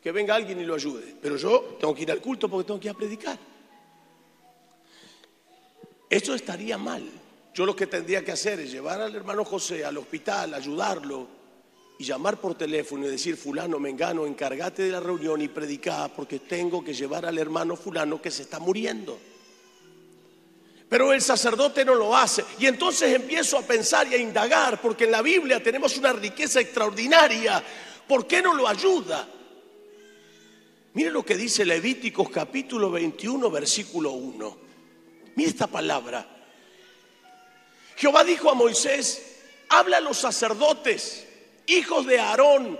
que 0.00 0.12
venga 0.12 0.36
alguien 0.36 0.60
y 0.60 0.64
lo 0.64 0.76
ayude. 0.76 1.16
Pero 1.20 1.36
yo 1.36 1.76
tengo 1.80 1.92
que 1.96 2.02
ir 2.02 2.12
al 2.12 2.20
culto 2.20 2.48
porque 2.48 2.68
tengo 2.68 2.78
que 2.78 2.86
ir 2.86 2.92
a 2.92 2.96
predicar. 2.96 3.36
Esto 6.08 6.32
estaría 6.32 6.78
mal. 6.78 7.02
Yo 7.52 7.66
lo 7.66 7.74
que 7.74 7.88
tendría 7.88 8.24
que 8.24 8.30
hacer 8.30 8.60
es 8.60 8.70
llevar 8.70 9.00
al 9.00 9.16
hermano 9.16 9.44
José 9.44 9.84
al 9.84 9.98
hospital, 9.98 10.54
ayudarlo, 10.54 11.26
y 11.98 12.04
llamar 12.04 12.40
por 12.40 12.54
teléfono 12.54 13.04
y 13.08 13.10
decir, 13.10 13.36
fulano, 13.36 13.80
mengano, 13.80 14.26
encárgate 14.26 14.84
de 14.84 14.92
la 14.92 15.00
reunión 15.00 15.42
y 15.42 15.48
predicar 15.48 16.14
porque 16.14 16.38
tengo 16.38 16.84
que 16.84 16.94
llevar 16.94 17.26
al 17.26 17.36
hermano 17.36 17.74
fulano 17.74 18.22
que 18.22 18.30
se 18.30 18.42
está 18.42 18.60
muriendo. 18.60 19.18
Pero 20.88 21.12
el 21.12 21.20
sacerdote 21.20 21.84
no 21.84 21.94
lo 21.94 22.16
hace. 22.16 22.44
Y 22.58 22.66
entonces 22.66 23.12
empiezo 23.12 23.58
a 23.58 23.62
pensar 23.62 24.06
y 24.08 24.14
a 24.14 24.18
indagar, 24.18 24.80
porque 24.80 25.04
en 25.04 25.10
la 25.10 25.22
Biblia 25.22 25.62
tenemos 25.62 25.96
una 25.96 26.12
riqueza 26.12 26.60
extraordinaria. 26.60 27.62
¿Por 28.06 28.26
qué 28.26 28.40
no 28.40 28.54
lo 28.54 28.68
ayuda? 28.68 29.28
Mire 30.94 31.10
lo 31.10 31.24
que 31.24 31.36
dice 31.36 31.64
Levíticos 31.64 32.30
capítulo 32.30 32.90
21, 32.90 33.50
versículo 33.50 34.12
1. 34.12 34.58
Mire 35.34 35.50
esta 35.50 35.66
palabra. 35.66 36.26
Jehová 37.96 38.24
dijo 38.24 38.50
a 38.50 38.54
Moisés, 38.54 39.40
habla 39.68 39.98
a 39.98 40.00
los 40.00 40.18
sacerdotes 40.18 41.26
hijos 41.66 42.06
de 42.06 42.20
Aarón, 42.20 42.78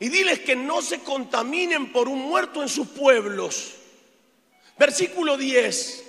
y 0.00 0.08
diles 0.08 0.40
que 0.40 0.56
no 0.56 0.82
se 0.82 1.00
contaminen 1.00 1.92
por 1.92 2.08
un 2.08 2.18
muerto 2.18 2.62
en 2.62 2.68
sus 2.68 2.88
pueblos. 2.88 3.74
Versículo 4.76 5.36
10. 5.36 6.04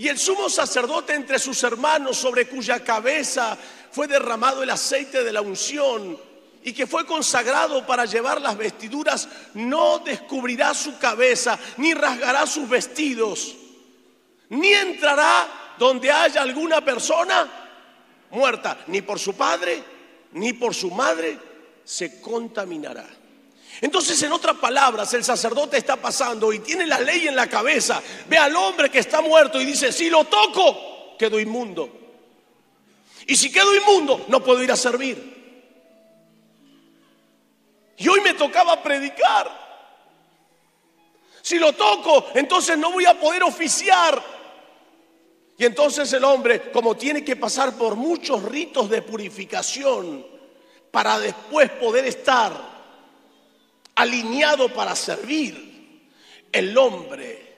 Y 0.00 0.08
el 0.08 0.18
sumo 0.18 0.48
sacerdote 0.48 1.12
entre 1.12 1.38
sus 1.38 1.62
hermanos, 1.62 2.16
sobre 2.16 2.48
cuya 2.48 2.82
cabeza 2.82 3.54
fue 3.92 4.06
derramado 4.08 4.62
el 4.62 4.70
aceite 4.70 5.22
de 5.22 5.30
la 5.30 5.42
unción, 5.42 6.18
y 6.64 6.72
que 6.72 6.86
fue 6.86 7.04
consagrado 7.04 7.86
para 7.86 8.06
llevar 8.06 8.40
las 8.40 8.56
vestiduras, 8.56 9.28
no 9.52 9.98
descubrirá 9.98 10.72
su 10.72 10.98
cabeza, 10.98 11.58
ni 11.76 11.92
rasgará 11.92 12.46
sus 12.46 12.66
vestidos, 12.66 13.54
ni 14.48 14.72
entrará 14.72 15.74
donde 15.78 16.10
haya 16.10 16.40
alguna 16.40 16.82
persona 16.82 17.46
muerta, 18.30 18.78
ni 18.86 19.02
por 19.02 19.18
su 19.18 19.34
padre, 19.34 19.84
ni 20.32 20.54
por 20.54 20.74
su 20.74 20.90
madre 20.92 21.38
se 21.84 22.22
contaminará. 22.22 23.06
Entonces, 23.80 24.22
en 24.22 24.32
otras 24.32 24.56
palabras, 24.56 25.12
el 25.14 25.24
sacerdote 25.24 25.78
está 25.78 25.96
pasando 25.96 26.52
y 26.52 26.58
tiene 26.58 26.86
la 26.86 27.00
ley 27.00 27.28
en 27.28 27.36
la 27.36 27.48
cabeza. 27.48 28.02
Ve 28.28 28.36
al 28.36 28.54
hombre 28.54 28.90
que 28.90 28.98
está 28.98 29.22
muerto 29.22 29.60
y 29.60 29.64
dice, 29.64 29.90
si 29.90 30.10
lo 30.10 30.24
toco, 30.24 31.16
quedo 31.18 31.40
inmundo. 31.40 31.88
Y 33.26 33.36
si 33.36 33.50
quedo 33.50 33.74
inmundo, 33.74 34.26
no 34.28 34.44
puedo 34.44 34.62
ir 34.62 34.70
a 34.70 34.76
servir. 34.76 35.40
Y 37.96 38.08
hoy 38.08 38.20
me 38.20 38.34
tocaba 38.34 38.82
predicar. 38.82 39.50
Si 41.40 41.58
lo 41.58 41.72
toco, 41.72 42.26
entonces 42.34 42.76
no 42.76 42.92
voy 42.92 43.06
a 43.06 43.18
poder 43.18 43.42
oficiar. 43.42 44.22
Y 45.56 45.64
entonces 45.64 46.12
el 46.12 46.24
hombre, 46.24 46.70
como 46.70 46.96
tiene 46.96 47.24
que 47.24 47.36
pasar 47.36 47.76
por 47.76 47.96
muchos 47.96 48.42
ritos 48.42 48.90
de 48.90 49.00
purificación 49.00 50.26
para 50.90 51.18
después 51.18 51.70
poder 51.72 52.06
estar 52.06 52.69
alineado 54.00 54.72
para 54.72 54.96
servir, 54.96 56.08
el 56.50 56.76
hombre 56.78 57.50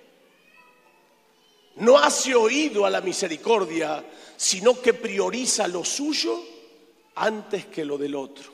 no 1.76 1.96
hace 1.96 2.34
oído 2.34 2.84
a 2.84 2.90
la 2.90 3.00
misericordia, 3.00 4.04
sino 4.36 4.80
que 4.80 4.94
prioriza 4.94 5.68
lo 5.68 5.84
suyo 5.84 6.42
antes 7.14 7.66
que 7.66 7.84
lo 7.84 7.96
del 7.96 8.14
otro. 8.14 8.50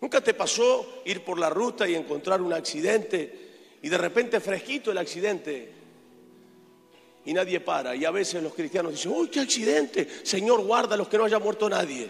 ¿Nunca 0.00 0.20
te 0.20 0.32
pasó 0.32 1.02
ir 1.04 1.24
por 1.24 1.38
la 1.38 1.50
ruta 1.50 1.88
y 1.88 1.96
encontrar 1.96 2.40
un 2.40 2.52
accidente 2.52 3.48
y 3.82 3.88
de 3.88 3.98
repente 3.98 4.40
fresquito 4.40 4.90
el 4.90 4.98
accidente? 4.98 5.78
y 7.24 7.34
nadie 7.34 7.60
para. 7.60 7.94
Y 7.94 8.06
a 8.06 8.10
veces 8.10 8.42
los 8.42 8.54
cristianos 8.54 8.92
dicen, 8.92 9.12
uy, 9.14 9.28
qué 9.28 9.40
accidente, 9.40 10.08
Señor, 10.22 10.64
guarda 10.64 10.96
los 10.96 11.08
que 11.08 11.18
no 11.18 11.24
haya 11.24 11.38
muerto 11.38 11.68
nadie. 11.68 12.08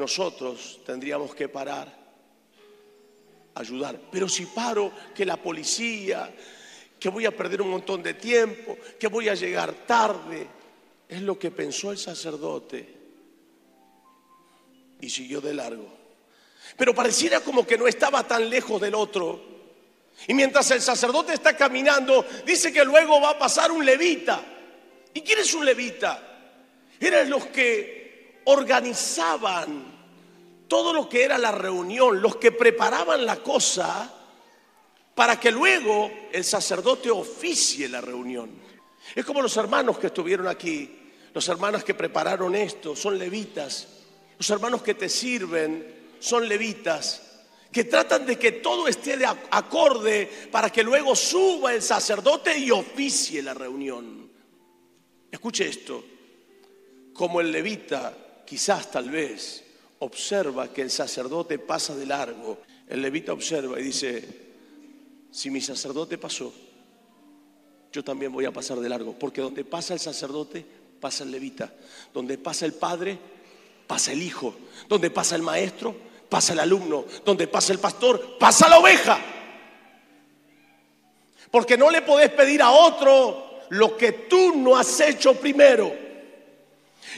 Nosotros 0.00 0.80
tendríamos 0.86 1.34
que 1.34 1.50
parar, 1.50 1.94
ayudar. 3.54 4.00
Pero 4.10 4.30
si 4.30 4.46
paro, 4.46 4.90
que 5.14 5.26
la 5.26 5.36
policía, 5.36 6.34
que 6.98 7.10
voy 7.10 7.26
a 7.26 7.36
perder 7.36 7.60
un 7.60 7.68
montón 7.68 8.02
de 8.02 8.14
tiempo, 8.14 8.78
que 8.98 9.08
voy 9.08 9.28
a 9.28 9.34
llegar 9.34 9.74
tarde, 9.86 10.46
es 11.06 11.20
lo 11.20 11.38
que 11.38 11.50
pensó 11.50 11.92
el 11.92 11.98
sacerdote. 11.98 12.96
Y 15.02 15.10
siguió 15.10 15.42
de 15.42 15.52
largo. 15.52 15.92
Pero 16.78 16.94
pareciera 16.94 17.40
como 17.40 17.66
que 17.66 17.76
no 17.76 17.86
estaba 17.86 18.26
tan 18.26 18.48
lejos 18.48 18.80
del 18.80 18.94
otro 18.94 19.50
y 20.28 20.32
mientras 20.32 20.70
el 20.70 20.80
sacerdote 20.80 21.34
está 21.34 21.54
caminando, 21.54 22.26
dice 22.46 22.72
que 22.72 22.86
luego 22.86 23.20
va 23.20 23.30
a 23.32 23.38
pasar 23.38 23.70
un 23.70 23.84
levita. 23.84 24.42
¿Y 25.12 25.20
quién 25.20 25.40
es 25.40 25.52
un 25.52 25.66
levita? 25.66 26.22
Eran 26.98 27.28
los 27.28 27.46
que 27.48 27.99
organizaban 28.44 30.00
todo 30.70 30.92
lo 30.92 31.08
que 31.08 31.24
era 31.24 31.36
la 31.36 31.50
reunión, 31.50 32.22
los 32.22 32.36
que 32.36 32.52
preparaban 32.52 33.26
la 33.26 33.36
cosa 33.42 34.14
para 35.14 35.38
que 35.38 35.50
luego 35.50 36.10
el 36.32 36.44
sacerdote 36.44 37.10
oficie 37.10 37.88
la 37.88 38.00
reunión. 38.00 38.50
Es 39.14 39.24
como 39.24 39.42
los 39.42 39.56
hermanos 39.56 39.98
que 39.98 40.06
estuvieron 40.06 40.46
aquí, 40.46 41.10
los 41.34 41.48
hermanos 41.48 41.82
que 41.82 41.94
prepararon 41.94 42.54
esto, 42.54 42.94
son 42.94 43.18
levitas, 43.18 43.88
los 44.38 44.48
hermanos 44.48 44.82
que 44.82 44.94
te 44.94 45.08
sirven 45.08 46.12
son 46.20 46.48
levitas, 46.48 47.42
que 47.72 47.84
tratan 47.84 48.24
de 48.24 48.38
que 48.38 48.52
todo 48.52 48.86
esté 48.86 49.16
de 49.16 49.26
acorde 49.26 50.30
para 50.52 50.70
que 50.70 50.84
luego 50.84 51.16
suba 51.16 51.74
el 51.74 51.82
sacerdote 51.82 52.56
y 52.56 52.70
oficie 52.70 53.42
la 53.42 53.54
reunión. 53.54 54.30
Escuche 55.30 55.68
esto, 55.68 56.04
como 57.12 57.40
el 57.40 57.50
levita 57.50 58.29
quizás 58.46 58.90
tal 58.90 59.10
vez 59.10 59.64
observa 60.00 60.72
que 60.72 60.82
el 60.82 60.90
sacerdote 60.90 61.58
pasa 61.58 61.94
de 61.94 62.06
largo, 62.06 62.58
el 62.88 63.02
levita 63.02 63.32
observa 63.32 63.78
y 63.80 63.84
dice, 63.84 64.24
si 65.30 65.50
mi 65.50 65.60
sacerdote 65.60 66.18
pasó, 66.18 66.52
yo 67.92 68.04
también 68.04 68.32
voy 68.32 68.44
a 68.44 68.52
pasar 68.52 68.78
de 68.78 68.88
largo, 68.88 69.18
porque 69.18 69.40
donde 69.40 69.64
pasa 69.64 69.94
el 69.94 70.00
sacerdote, 70.00 70.64
pasa 71.00 71.24
el 71.24 71.30
levita, 71.30 71.72
donde 72.12 72.38
pasa 72.38 72.66
el 72.66 72.72
padre, 72.72 73.18
pasa 73.86 74.12
el 74.12 74.22
hijo, 74.22 74.54
donde 74.88 75.10
pasa 75.10 75.36
el 75.36 75.42
maestro, 75.42 75.94
pasa 76.28 76.52
el 76.52 76.60
alumno, 76.60 77.04
donde 77.24 77.48
pasa 77.48 77.72
el 77.72 77.78
pastor, 77.78 78.38
pasa 78.38 78.68
la 78.68 78.78
oveja. 78.78 79.18
Porque 81.50 81.76
no 81.76 81.90
le 81.90 82.02
podés 82.02 82.30
pedir 82.30 82.62
a 82.62 82.70
otro 82.70 83.62
lo 83.70 83.96
que 83.96 84.12
tú 84.12 84.54
no 84.56 84.76
has 84.76 85.00
hecho 85.00 85.34
primero. 85.34 86.09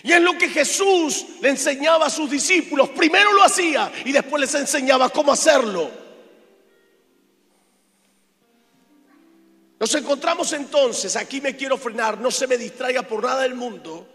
Y 0.02 0.12
es 0.12 0.20
lo 0.20 0.36
que 0.38 0.48
Jesús 0.48 1.26
le 1.40 1.50
enseñaba 1.50 2.06
a 2.06 2.10
sus 2.10 2.30
discípulos. 2.30 2.88
Primero 2.90 3.32
lo 3.32 3.42
hacía 3.42 3.92
y 4.04 4.12
después 4.12 4.40
les 4.40 4.54
enseñaba 4.54 5.10
cómo 5.10 5.32
hacerlo. 5.32 6.02
Nos 9.82 9.94
encontramos 9.96 10.52
entonces, 10.52 11.16
aquí 11.16 11.40
me 11.40 11.56
quiero 11.56 11.76
frenar, 11.76 12.20
no 12.20 12.30
se 12.30 12.46
me 12.46 12.56
distraiga 12.56 13.02
por 13.02 13.24
nada 13.24 13.42
del 13.42 13.56
mundo, 13.56 14.06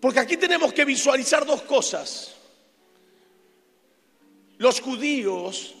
porque 0.00 0.18
aquí 0.18 0.38
tenemos 0.38 0.72
que 0.72 0.86
visualizar 0.86 1.44
dos 1.44 1.60
cosas. 1.60 2.34
Los 4.56 4.80
judíos 4.80 5.74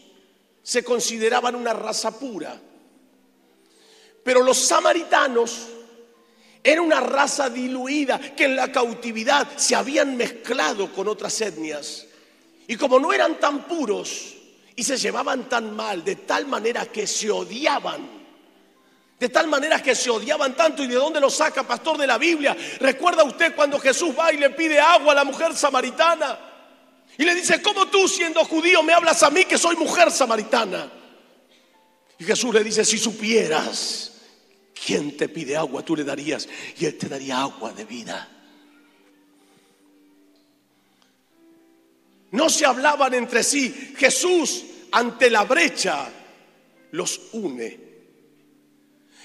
se 0.62 0.84
consideraban 0.84 1.54
una 1.54 1.72
raza 1.72 2.18
pura, 2.18 2.60
pero 4.22 4.42
los 4.42 4.58
samaritanos 4.58 5.68
era 6.66 6.80
una 6.80 6.98
raza 6.98 7.50
diluida 7.50 8.18
que 8.18 8.44
en 8.44 8.56
la 8.56 8.72
cautividad 8.72 9.46
se 9.54 9.76
habían 9.76 10.16
mezclado 10.16 10.90
con 10.90 11.06
otras 11.08 11.38
etnias. 11.42 12.06
Y 12.66 12.76
como 12.76 12.98
no 12.98 13.12
eran 13.12 13.38
tan 13.38 13.64
puros 13.64 14.34
y 14.74 14.82
se 14.82 14.96
llevaban 14.96 15.46
tan 15.46 15.76
mal, 15.76 16.02
de 16.02 16.16
tal 16.16 16.46
manera 16.46 16.86
que 16.86 17.06
se 17.06 17.30
odiaban, 17.30 18.08
de 19.20 19.28
tal 19.28 19.46
manera 19.46 19.82
que 19.82 19.94
se 19.94 20.08
odiaban 20.08 20.56
tanto. 20.56 20.82
¿Y 20.82 20.86
de 20.86 20.94
dónde 20.94 21.20
lo 21.20 21.28
saca, 21.28 21.64
pastor 21.64 21.98
de 21.98 22.06
la 22.06 22.16
Biblia? 22.16 22.56
¿Recuerda 22.80 23.24
usted 23.24 23.54
cuando 23.54 23.78
Jesús 23.78 24.14
va 24.18 24.32
y 24.32 24.38
le 24.38 24.48
pide 24.48 24.80
agua 24.80 25.12
a 25.12 25.16
la 25.16 25.24
mujer 25.24 25.54
samaritana? 25.54 26.38
Y 27.18 27.24
le 27.24 27.34
dice, 27.34 27.60
¿cómo 27.60 27.88
tú 27.88 28.08
siendo 28.08 28.42
judío 28.42 28.82
me 28.82 28.94
hablas 28.94 29.22
a 29.22 29.28
mí 29.28 29.44
que 29.44 29.58
soy 29.58 29.76
mujer 29.76 30.10
samaritana? 30.10 30.90
Y 32.18 32.24
Jesús 32.24 32.54
le 32.54 32.64
dice, 32.64 32.86
si 32.86 32.96
supieras 32.96 34.13
¿Quién 34.74 35.16
te 35.16 35.28
pide 35.28 35.56
agua? 35.56 35.84
Tú 35.84 35.96
le 35.96 36.04
darías 36.04 36.48
y 36.78 36.84
Él 36.84 36.98
te 36.98 37.08
daría 37.08 37.40
agua 37.40 37.72
de 37.72 37.84
vida. 37.84 38.28
No 42.32 42.50
se 42.50 42.66
hablaban 42.66 43.14
entre 43.14 43.44
sí. 43.44 43.94
Jesús 43.96 44.64
ante 44.90 45.30
la 45.30 45.44
brecha 45.44 46.10
los 46.90 47.20
une. 47.32 47.84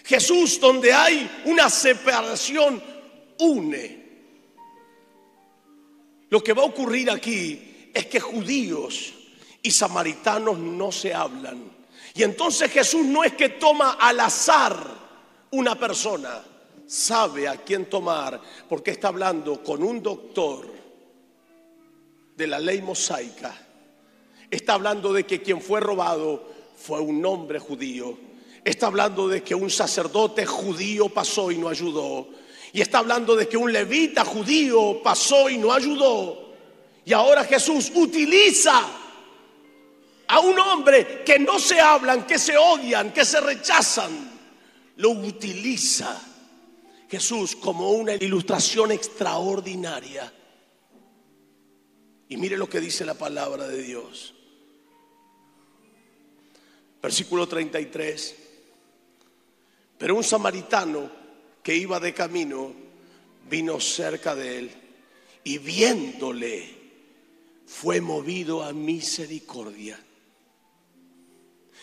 Jesús 0.06 0.60
donde 0.60 0.94
hay 0.94 1.42
una 1.46 1.70
separación 1.70 2.82
une. 3.40 4.00
Lo 6.30 6.44
que 6.44 6.54
va 6.54 6.62
a 6.62 6.66
ocurrir 6.66 7.10
aquí 7.10 7.90
es 7.94 8.06
que 8.06 8.20
judíos 8.20 9.14
y 9.62 9.72
samaritanos 9.72 10.60
no 10.60 10.92
se 10.92 11.14
hablan. 11.14 11.72
Y 12.14 12.24
entonces 12.24 12.72
Jesús 12.72 13.06
no 13.06 13.24
es 13.24 13.34
que 13.34 13.50
toma 13.50 13.94
al 13.94 14.20
azar 14.20 14.99
una 15.52 15.78
persona 15.78 16.44
sabe 16.86 17.48
a 17.48 17.58
quién 17.58 17.86
tomar 17.86 18.40
porque 18.68 18.92
está 18.92 19.10
hablando 19.10 19.64
con 19.64 19.84
un 19.84 20.02
doctor 20.02 20.68
de 22.36 22.48
la 22.48 22.60
ley 22.60 22.82
mosaica. 22.82 23.56
Está 24.50 24.74
hablando 24.74 25.14
de 25.14 25.26
que 25.26 25.42
quien 25.42 25.62
fue 25.62 25.80
robado 25.80 26.48
fue 26.76 27.00
un 27.00 27.24
hombre 27.26 27.60
judío. 27.60 28.18
Está 28.64 28.88
hablando 28.88 29.28
de 29.28 29.44
que 29.44 29.56
un 29.56 29.70
sacerdote 29.70 30.46
judío 30.46 31.10
pasó 31.10 31.52
y 31.52 31.58
no 31.58 31.70
ayudó. 31.70 32.30
Y 32.74 32.82
está 32.82 33.00
hablando 33.00 33.36
de 33.36 33.48
que 33.48 33.58
un 33.58 33.72
levita 33.72 34.26
judío 34.26 35.02
pasó 35.04 35.50
y 35.50 35.58
no 35.58 35.72
ayudó. 35.72 36.54
Y 37.06 37.14
ahora 37.14 37.44
Jesús 37.44 37.92
utiliza 37.96 38.82
a 40.28 40.40
un 40.40 40.60
hombre 40.60 41.24
que 41.24 41.40
no 41.40 41.60
se 41.60 41.80
hablan, 41.80 42.26
que 42.26 42.38
se 42.38 42.58
odian, 42.58 43.12
que 43.12 43.26
se 43.26 43.40
rechazan 43.40 44.39
lo 45.00 45.12
utiliza 45.12 46.22
Jesús 47.10 47.56
como 47.56 47.92
una 47.92 48.16
ilustración 48.16 48.92
extraordinaria. 48.92 50.32
Y 52.28 52.36
mire 52.36 52.58
lo 52.58 52.70
que 52.70 52.82
dice 52.82 53.06
la 53.06 53.14
palabra 53.14 53.68
de 53.68 53.82
Dios. 53.82 54.34
Versículo 57.02 57.48
33. 57.48 58.36
Pero 59.98 60.16
un 60.16 60.24
samaritano 60.24 61.10
que 61.64 61.76
iba 61.76 62.00
de 62.02 62.14
camino 62.14 62.74
vino 63.50 63.80
cerca 63.80 64.36
de 64.36 64.60
él 64.60 64.72
y 65.46 65.60
viéndole 65.60 66.76
fue 67.66 68.02
movido 68.02 68.64
a 68.64 68.74
misericordia. 68.74 69.98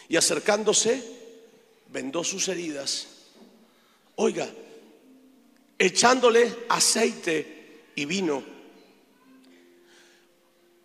Y 0.07 0.17
acercándose, 0.17 1.26
vendó 1.93 2.25
sus 2.25 2.49
heridas. 2.49 3.09
Oiga, 4.17 4.49
echándole 5.79 6.55
aceite 6.69 7.85
y 7.95 8.05
vino. 8.05 8.43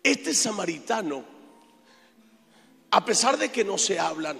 Este 0.02 0.34
samaritano, 0.34 1.24
a 2.90 3.04
pesar 3.04 3.38
de 3.38 3.50
que 3.50 3.64
no 3.64 3.78
se 3.78 3.98
hablan, 3.98 4.38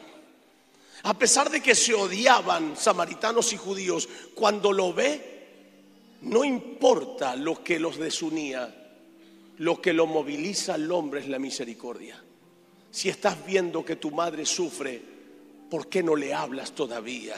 a 1.05 1.19
pesar 1.19 1.51
de 1.51 1.61
que 1.61 1.75
se 1.75 1.95
odiaban 1.95 2.77
samaritanos 2.77 3.53
y 3.53 3.57
judíos, 3.57 4.09
cuando 4.35 4.73
lo 4.73 4.93
ve, 4.93 5.33
no 6.23 6.45
importa 6.45 7.35
lo 7.37 7.63
que 7.63 7.79
los 7.79 7.97
desunía, 7.97 8.73
lo 9.59 9.81
que 9.81 9.93
lo 9.93 10.07
moviliza 10.07 10.75
al 10.75 10.91
hombre 10.91 11.21
es 11.21 11.29
la 11.29 11.39
misericordia. 11.39 12.23
Si 12.91 13.09
estás 13.09 13.45
viendo 13.45 13.85
que 13.85 13.97
tu 13.97 14.11
madre 14.11 14.45
sufre, 14.45 15.12
¿por 15.73 15.89
qué 15.89 16.03
no 16.03 16.15
le 16.15 16.35
hablas 16.35 16.73
todavía? 16.73 17.35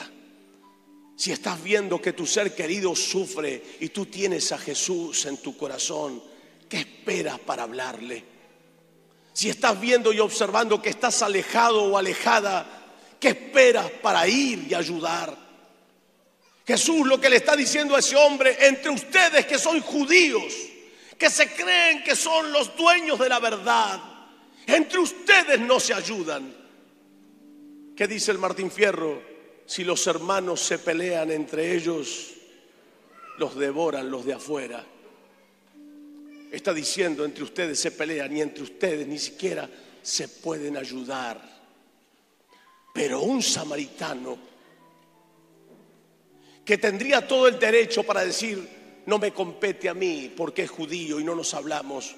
Si 1.17 1.31
estás 1.31 1.63
viendo 1.63 2.03
que 2.03 2.15
tu 2.15 2.27
ser 2.27 2.53
querido 2.53 2.97
sufre 2.97 3.63
y 3.79 3.91
tú 3.91 4.07
tienes 4.07 4.51
a 4.51 4.59
Jesús 4.59 5.27
en 5.27 5.37
tu 5.37 5.57
corazón, 5.57 6.21
¿qué 6.69 6.79
esperas 6.79 7.39
para 7.39 7.63
hablarle? 7.63 8.25
Si 9.33 9.49
estás 9.49 9.81
viendo 9.81 10.13
y 10.13 10.19
observando 10.19 10.83
que 10.83 10.89
estás 10.89 11.23
alejado 11.23 11.85
o 11.85 11.97
alejada, 11.97 12.67
¿qué 13.21 13.29
esperas 13.29 13.89
para 14.03 14.27
ir 14.27 14.67
y 14.69 14.75
ayudar? 14.75 15.39
Jesús 16.67 17.07
lo 17.07 17.21
que 17.21 17.31
le 17.31 17.37
está 17.37 17.55
diciendo 17.55 17.95
a 17.95 18.01
ese 18.01 18.17
hombre, 18.17 18.67
entre 18.67 18.91
ustedes 18.91 19.47
que 19.47 19.59
son 19.59 19.81
judíos, 19.81 20.53
que 21.17 21.31
se 21.31 21.53
creen 21.53 22.03
que 22.03 22.17
son 22.17 22.51
los 22.51 22.77
dueños 22.77 23.17
de 23.17 23.29
la 23.29 23.39
verdad, 23.39 24.03
entre 24.67 24.99
ustedes 24.99 25.61
no 25.61 25.79
se 25.79 25.95
ayudan. 25.95 26.64
¿Qué 27.97 28.09
dice 28.09 28.33
el 28.33 28.39
Martín 28.39 28.73
Fierro? 28.73 29.23
Si 29.67 29.85
los 29.85 30.07
hermanos 30.09 30.61
se 30.61 30.79
pelean 30.79 31.31
entre 31.31 31.75
ellos, 31.75 32.35
los 33.39 33.55
devoran 33.55 34.11
los 34.11 34.25
de 34.25 34.35
afuera. 34.35 34.85
Está 36.51 36.75
diciendo, 36.75 37.25
entre 37.25 37.45
ustedes 37.45 37.79
se 37.79 37.93
pelean 37.93 38.37
y 38.37 38.41
entre 38.41 38.65
ustedes 38.65 39.07
ni 39.07 39.19
siquiera 39.19 39.71
se 40.03 40.29
pueden 40.29 40.77
ayudar. 40.77 41.41
Pero 42.93 43.21
un 43.21 43.43
samaritano 43.43 44.39
que 46.65 46.79
tendría 46.79 47.27
todo 47.27 47.47
el 47.47 47.61
derecho 47.61 48.03
para 48.03 48.25
decir, 48.25 49.03
no 49.07 49.19
me 49.19 49.33
compete 49.33 49.89
a 49.89 49.95
mí 49.95 50.33
porque 50.37 50.63
es 50.63 50.71
judío 50.71 51.21
y 51.21 51.25
no 51.25 51.37
nos 51.37 51.55
hablamos. 51.55 52.17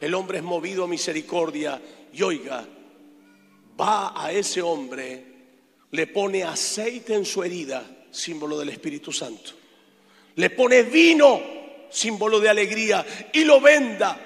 El 0.00 0.14
hombre 0.14 0.38
es 0.38 0.44
movido 0.44 0.84
a 0.84 0.88
misericordia 0.88 1.80
y 2.12 2.22
oiga, 2.22 2.66
va 3.80 4.12
a 4.16 4.32
ese 4.32 4.62
hombre, 4.62 5.24
le 5.90 6.06
pone 6.06 6.42
aceite 6.42 7.14
en 7.14 7.24
su 7.24 7.42
herida, 7.42 7.84
símbolo 8.10 8.58
del 8.58 8.70
Espíritu 8.70 9.12
Santo. 9.12 9.52
Le 10.36 10.50
pone 10.50 10.82
vino, 10.82 11.40
símbolo 11.90 12.40
de 12.40 12.48
alegría, 12.48 13.04
y 13.32 13.44
lo 13.44 13.60
venda. 13.60 14.20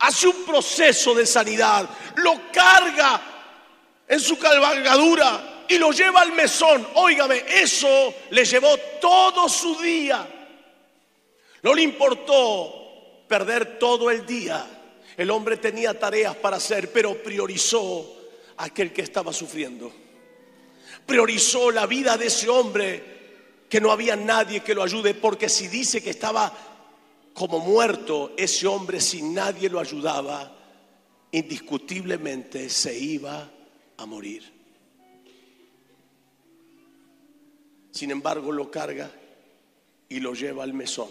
hace 0.00 0.28
un 0.28 0.44
proceso 0.44 1.14
de 1.14 1.24
sanidad, 1.24 1.88
lo 2.16 2.50
carga 2.52 3.22
en 4.08 4.20
su 4.20 4.38
cabalgadura 4.38 5.64
y 5.68 5.78
lo 5.78 5.92
lleva 5.92 6.20
al 6.20 6.32
mesón. 6.32 6.86
Óigame, 6.94 7.44
eso 7.48 8.14
le 8.30 8.44
llevó 8.44 8.76
todo 9.00 9.48
su 9.48 9.80
día. 9.80 10.28
No 11.62 11.74
le 11.74 11.82
importó 11.82 13.24
perder 13.26 13.78
todo 13.78 14.10
el 14.10 14.26
día. 14.26 14.66
El 15.16 15.30
hombre 15.30 15.56
tenía 15.56 15.98
tareas 15.98 16.36
para 16.36 16.56
hacer, 16.56 16.92
pero 16.92 17.22
priorizó 17.22 18.16
a 18.56 18.64
aquel 18.64 18.92
que 18.92 19.02
estaba 19.02 19.32
sufriendo. 19.32 19.92
Priorizó 21.06 21.70
la 21.70 21.86
vida 21.86 22.16
de 22.16 22.26
ese 22.26 22.48
hombre 22.48 23.14
que 23.68 23.80
no 23.80 23.92
había 23.92 24.16
nadie 24.16 24.60
que 24.60 24.74
lo 24.74 24.82
ayude, 24.82 25.14
porque 25.14 25.48
si 25.48 25.68
dice 25.68 26.02
que 26.02 26.10
estaba 26.10 26.52
como 27.32 27.58
muerto, 27.58 28.32
ese 28.36 28.66
hombre 28.66 29.00
si 29.00 29.22
nadie 29.22 29.68
lo 29.68 29.80
ayudaba, 29.80 30.56
indiscutiblemente 31.32 32.68
se 32.68 32.96
iba 32.96 33.50
a 33.96 34.06
morir. 34.06 34.52
Sin 37.90 38.10
embargo, 38.10 38.50
lo 38.50 38.70
carga 38.70 39.10
y 40.08 40.20
lo 40.20 40.34
lleva 40.34 40.64
al 40.64 40.74
mesón. 40.74 41.08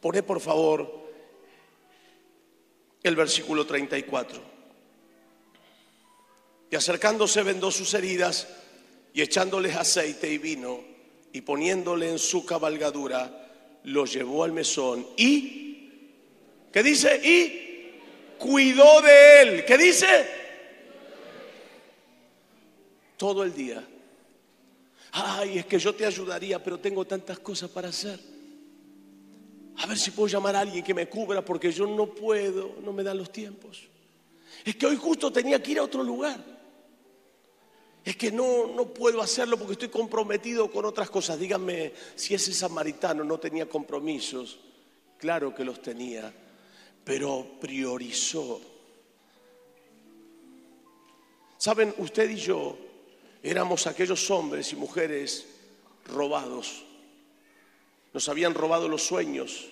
Pone 0.00 0.22
por 0.22 0.40
favor 0.40 1.01
el 3.02 3.16
versículo 3.16 3.66
34. 3.66 4.40
Y 6.70 6.76
acercándose 6.76 7.42
vendó 7.42 7.70
sus 7.70 7.92
heridas 7.94 8.48
y 9.12 9.22
echándoles 9.22 9.76
aceite 9.76 10.30
y 10.32 10.38
vino 10.38 10.80
y 11.32 11.40
poniéndole 11.42 12.10
en 12.10 12.18
su 12.18 12.46
cabalgadura, 12.46 13.80
lo 13.84 14.04
llevó 14.06 14.44
al 14.44 14.52
mesón 14.52 15.06
y, 15.16 16.00
¿qué 16.72 16.82
dice? 16.82 17.16
Y 17.16 17.62
cuidó 18.38 19.00
de 19.00 19.42
él. 19.42 19.64
¿Qué 19.64 19.76
dice? 19.76 20.26
Todo 23.16 23.42
el 23.44 23.54
día. 23.54 23.86
Ay, 25.12 25.58
es 25.58 25.66
que 25.66 25.78
yo 25.78 25.94
te 25.94 26.06
ayudaría, 26.06 26.62
pero 26.62 26.78
tengo 26.78 27.04
tantas 27.04 27.38
cosas 27.38 27.70
para 27.70 27.88
hacer. 27.88 28.31
A 29.78 29.86
ver 29.86 29.98
si 29.98 30.10
puedo 30.10 30.28
llamar 30.28 30.56
a 30.56 30.60
alguien 30.60 30.84
que 30.84 30.94
me 30.94 31.08
cubra 31.08 31.44
porque 31.44 31.72
yo 31.72 31.86
no 31.86 32.06
puedo, 32.06 32.76
no 32.82 32.92
me 32.92 33.02
dan 33.02 33.18
los 33.18 33.32
tiempos. 33.32 33.88
Es 34.64 34.76
que 34.76 34.86
hoy 34.86 34.96
justo 34.96 35.32
tenía 35.32 35.62
que 35.62 35.72
ir 35.72 35.78
a 35.78 35.84
otro 35.84 36.02
lugar. 36.02 36.52
Es 38.04 38.16
que 38.16 38.32
no, 38.32 38.66
no 38.66 38.92
puedo 38.92 39.22
hacerlo 39.22 39.56
porque 39.56 39.72
estoy 39.72 39.88
comprometido 39.88 40.70
con 40.70 40.84
otras 40.84 41.08
cosas. 41.08 41.38
Díganme 41.38 41.92
si 42.14 42.34
ese 42.34 42.52
samaritano 42.52 43.24
no 43.24 43.38
tenía 43.38 43.68
compromisos. 43.68 44.58
Claro 45.18 45.54
que 45.54 45.64
los 45.64 45.80
tenía, 45.80 46.32
pero 47.04 47.46
priorizó. 47.60 48.60
Saben, 51.56 51.94
usted 51.98 52.28
y 52.28 52.36
yo 52.36 52.76
éramos 53.40 53.86
aquellos 53.86 54.28
hombres 54.30 54.72
y 54.72 54.76
mujeres 54.76 55.46
robados. 56.06 56.84
Nos 58.12 58.28
habían 58.28 58.54
robado 58.54 58.88
los 58.88 59.02
sueños, 59.02 59.66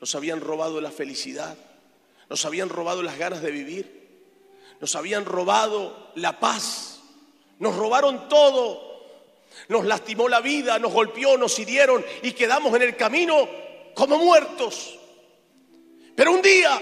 nos 0.00 0.14
habían 0.14 0.40
robado 0.40 0.80
la 0.80 0.90
felicidad, 0.90 1.56
nos 2.28 2.44
habían 2.44 2.68
robado 2.68 3.02
las 3.02 3.18
ganas 3.18 3.42
de 3.42 3.50
vivir, 3.50 3.98
nos 4.80 4.94
habían 4.96 5.24
robado 5.24 6.10
la 6.14 6.40
paz, 6.40 7.00
nos 7.58 7.76
robaron 7.76 8.28
todo, 8.28 9.06
nos 9.68 9.84
lastimó 9.84 10.28
la 10.28 10.40
vida, 10.40 10.78
nos 10.78 10.92
golpeó, 10.92 11.36
nos 11.36 11.58
hirieron 11.58 12.04
y 12.22 12.32
quedamos 12.32 12.74
en 12.74 12.82
el 12.82 12.96
camino 12.96 13.48
como 13.94 14.18
muertos. 14.18 14.98
Pero 16.14 16.32
un 16.32 16.42
día, 16.42 16.80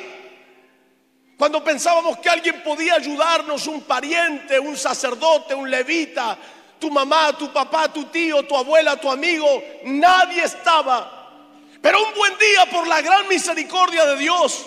cuando 1.37 1.63
pensábamos 1.63 2.19
que 2.19 2.31
alguien 2.31 2.63
podía 2.63 2.95
ayudarnos, 2.95 3.67
un 3.67 3.83
pariente, 3.83 4.59
un 4.59 4.77
sacerdote, 4.77 5.55
un 5.55 5.71
levita, 5.71 6.39
tu 6.79 6.91
mamá, 6.91 7.37
tu 7.37 7.53
papá, 7.53 7.93
tu 7.93 8.05
tío, 8.05 8.43
tu 8.45 8.57
abuela, 8.57 8.97
tu 9.01 9.11
amigo, 9.11 9.63
nadie 9.85 10.45
estaba. 10.45 11.13
Pero 11.81 12.03
un 12.05 12.15
buen 12.15 12.33
día, 12.39 12.67
por 12.71 12.87
la 12.87 13.01
gran 13.01 13.29
misericordia 13.29 14.05
de 14.07 14.17
Dios, 14.17 14.67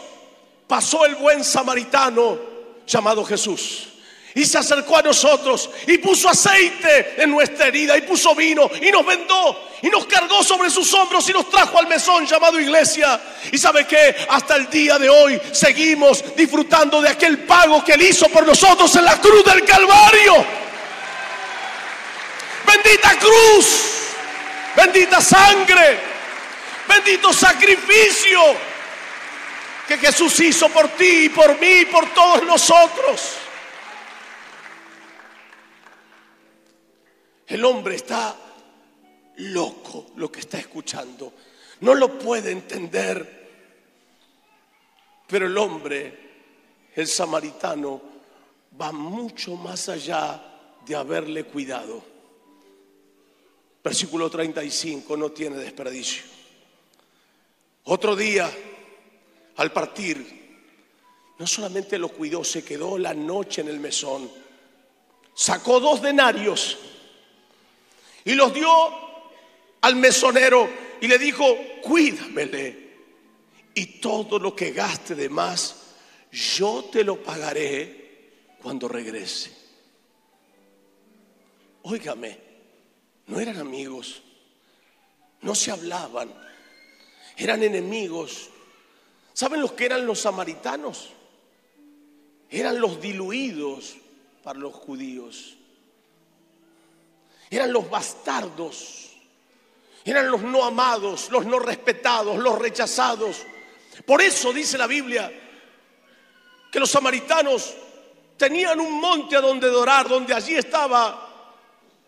pasó 0.68 1.06
el 1.06 1.16
buen 1.16 1.44
samaritano 1.44 2.40
llamado 2.88 3.26
Jesús. 3.26 3.88
Y 4.36 4.46
se 4.46 4.60
acercó 4.60 4.98
a 4.98 5.02
nosotros 5.02 5.70
y 5.88 5.98
puso 5.98 6.30
aceite 6.30 7.16
en 7.18 7.32
nuestra 7.32 7.68
herida 7.68 7.98
y 7.98 8.02
puso 8.02 8.36
vino 8.36 8.70
y 8.80 8.92
nos 8.92 9.04
vendó 9.06 9.70
y 9.82 9.90
nos 9.90 10.06
cargó 10.06 10.44
sobre 10.44 10.70
sus 10.70 10.94
hombros 10.94 11.28
y 11.30 11.34
nos 11.34 11.50
trajo 11.50 11.80
al 11.80 11.88
mesón 11.88 12.26
llamado 12.28 12.60
iglesia. 12.60 13.20
Y 13.52 13.58
sabe 13.58 13.88
que 13.88 14.16
hasta 14.30 14.56
el 14.56 14.70
día 14.70 15.00
de 15.00 15.10
hoy 15.10 15.42
seguimos 15.52 16.24
disfrutando 16.36 17.02
de 17.02 17.10
aquel 17.10 17.40
pago 17.40 17.84
que 17.84 17.94
él 17.94 18.04
hizo 18.04 18.30
por 18.30 18.46
nosotros 18.46 18.96
en 18.96 19.06
la 19.06 19.20
cruz 19.20 19.44
del 19.44 19.66
Calvario. 19.66 20.69
Bendita 22.70 23.18
cruz, 23.18 24.14
bendita 24.76 25.20
sangre, 25.20 25.98
bendito 26.88 27.34
sacrificio 27.34 28.40
que 29.88 29.98
Jesús 29.98 30.40
hizo 30.40 30.70
por 30.70 30.90
ti 30.90 31.26
y 31.26 31.30
por 31.30 31.60
mí 31.60 31.82
y 31.82 31.86
por 31.86 32.14
todos 32.14 32.44
nosotros. 32.44 33.38
El 37.48 37.66
hombre 37.66 37.96
está 37.96 38.36
loco 39.38 40.12
lo 40.18 40.32
que 40.32 40.42
está 40.42 40.60
escuchando. 40.60 41.34
No 41.80 41.96
lo 41.96 42.20
puede 42.20 42.52
entender. 42.52 43.50
Pero 45.26 45.48
el 45.48 45.58
hombre, 45.58 46.92
el 46.96 47.08
samaritano, 47.08 48.00
va 48.80 48.92
mucho 48.92 49.56
más 49.56 49.90
allá 49.90 50.40
de 50.86 50.96
haberle 50.96 51.46
cuidado. 51.46 52.09
Versículo 53.84 54.30
35 54.30 55.16
no 55.16 55.32
tiene 55.32 55.58
desperdicio. 55.58 56.24
Otro 57.86 58.16
día, 58.16 58.52
al 59.56 59.72
partir, 59.72 60.40
no 61.38 61.48
solamente 61.48 61.98
lo 61.98 62.10
cuidó, 62.10 62.44
se 62.44 62.64
quedó 62.64 62.98
la 62.98 63.14
noche 63.14 63.62
en 63.62 63.70
el 63.70 63.80
mesón. 63.80 64.30
Sacó 65.34 65.80
dos 65.80 66.02
denarios 66.02 66.78
y 68.26 68.34
los 68.36 68.54
dio 68.54 68.70
al 69.82 69.96
mesonero 69.96 70.70
y 71.00 71.08
le 71.08 71.18
dijo, 71.18 71.46
cuídamele. 71.82 72.90
Y 73.74 73.86
todo 74.02 74.38
lo 74.40 74.54
que 74.54 74.72
gaste 74.72 75.16
de 75.16 75.30
más, 75.30 75.94
yo 76.32 76.90
te 76.92 77.04
lo 77.04 77.24
pagaré 77.24 78.56
cuando 78.62 78.90
regrese. 78.90 79.52
Óigame, 81.84 82.49
no 83.30 83.40
eran 83.40 83.60
amigos, 83.60 84.22
no 85.42 85.56
se 85.56 85.72
hablaban, 85.72 86.34
eran 87.38 87.64
enemigos. 87.64 88.50
¿Saben 89.34 89.62
los 89.62 89.72
que 89.74 89.86
eran 89.86 90.06
los 90.06 90.20
samaritanos? 90.20 91.12
Eran 92.50 92.82
los 92.82 93.00
diluidos 93.00 93.96
para 94.44 94.60
los 94.60 94.74
judíos. 94.74 95.56
Eran 97.52 97.72
los 97.72 97.90
bastardos, 97.90 99.12
eran 100.04 100.30
los 100.30 100.42
no 100.42 100.64
amados, 100.66 101.30
los 101.32 101.46
no 101.46 101.60
respetados, 101.60 102.38
los 102.38 102.58
rechazados. 102.58 103.46
Por 104.06 104.22
eso 104.22 104.52
dice 104.52 104.78
la 104.78 104.88
Biblia 104.88 105.32
que 106.72 106.80
los 106.80 106.90
samaritanos 106.90 107.76
tenían 108.38 108.80
un 108.80 109.00
monte 109.00 109.36
a 109.36 109.42
donde 109.42 109.68
adorar, 109.68 110.08
donde 110.08 110.34
allí 110.34 110.56
estaba 110.56 111.29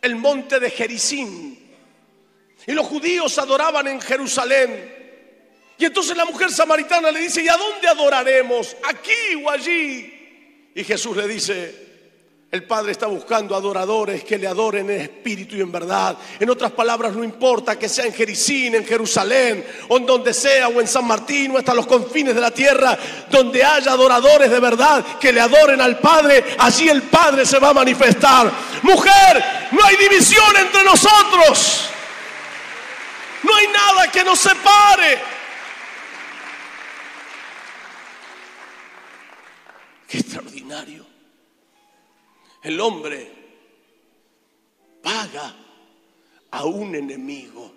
el 0.01 0.15
monte 0.15 0.59
de 0.59 0.69
Jericín. 0.69 1.57
Y 2.67 2.71
los 2.73 2.85
judíos 2.85 3.37
adoraban 3.37 3.87
en 3.87 4.01
Jerusalén. 4.01 4.95
Y 5.77 5.85
entonces 5.85 6.15
la 6.15 6.25
mujer 6.25 6.51
samaritana 6.51 7.11
le 7.11 7.21
dice, 7.21 7.43
¿y 7.43 7.47
a 7.47 7.57
dónde 7.57 7.87
adoraremos? 7.87 8.75
¿Aquí 8.87 9.43
o 9.43 9.49
allí? 9.49 10.69
Y 10.75 10.83
Jesús 10.83 11.17
le 11.17 11.27
dice, 11.27 11.90
el 12.51 12.63
Padre 12.63 12.91
está 12.91 13.07
buscando 13.07 13.55
adoradores 13.55 14.25
que 14.25 14.37
le 14.37 14.45
adoren 14.45 14.89
en 14.89 14.99
espíritu 14.99 15.55
y 15.55 15.61
en 15.61 15.71
verdad. 15.71 16.17
En 16.37 16.49
otras 16.49 16.73
palabras, 16.73 17.13
no 17.13 17.23
importa 17.23 17.79
que 17.79 17.87
sea 17.87 18.05
en 18.05 18.13
Jericín, 18.13 18.75
en 18.75 18.85
Jerusalén, 18.85 19.65
o 19.87 19.95
en 19.95 20.05
donde 20.05 20.33
sea, 20.33 20.67
o 20.67 20.81
en 20.81 20.87
San 20.87 21.07
Martín, 21.07 21.51
o 21.51 21.57
hasta 21.57 21.73
los 21.73 21.87
confines 21.87 22.35
de 22.35 22.41
la 22.41 22.51
tierra, 22.51 22.97
donde 23.29 23.63
haya 23.63 23.93
adoradores 23.93 24.51
de 24.51 24.59
verdad 24.59 25.17
que 25.17 25.31
le 25.31 25.39
adoren 25.39 25.79
al 25.79 25.97
Padre, 25.99 26.43
allí 26.57 26.89
el 26.89 27.03
Padre 27.03 27.45
se 27.45 27.57
va 27.57 27.69
a 27.69 27.73
manifestar. 27.73 28.51
Mujer, 28.81 29.69
no 29.71 29.85
hay 29.85 29.95
división 29.95 30.57
entre 30.57 30.83
nosotros. 30.83 31.89
No 33.43 33.55
hay 33.55 33.67
nada 33.67 34.11
que 34.11 34.25
nos 34.25 34.37
separe. 34.37 35.19
Qué 40.05 40.17
extraordinario. 40.17 41.10
El 42.61 42.79
hombre 42.79 43.31
paga 45.01 45.55
a 46.51 46.65
un 46.65 46.95
enemigo. 46.95 47.71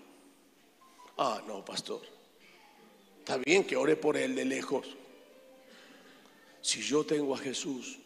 Ah, 1.17 1.43
no, 1.47 1.65
pastor. 1.65 2.03
Está 3.21 3.39
bien 3.39 3.65
que 3.65 3.77
ore 3.77 3.97
por 3.97 4.17
él 4.17 4.35
de 4.35 4.45
lejos. 4.45 4.87
si 6.61 6.81
yo 6.81 7.05
tengo 7.05 7.35
a 7.35 7.39
Jesús, 7.39 7.99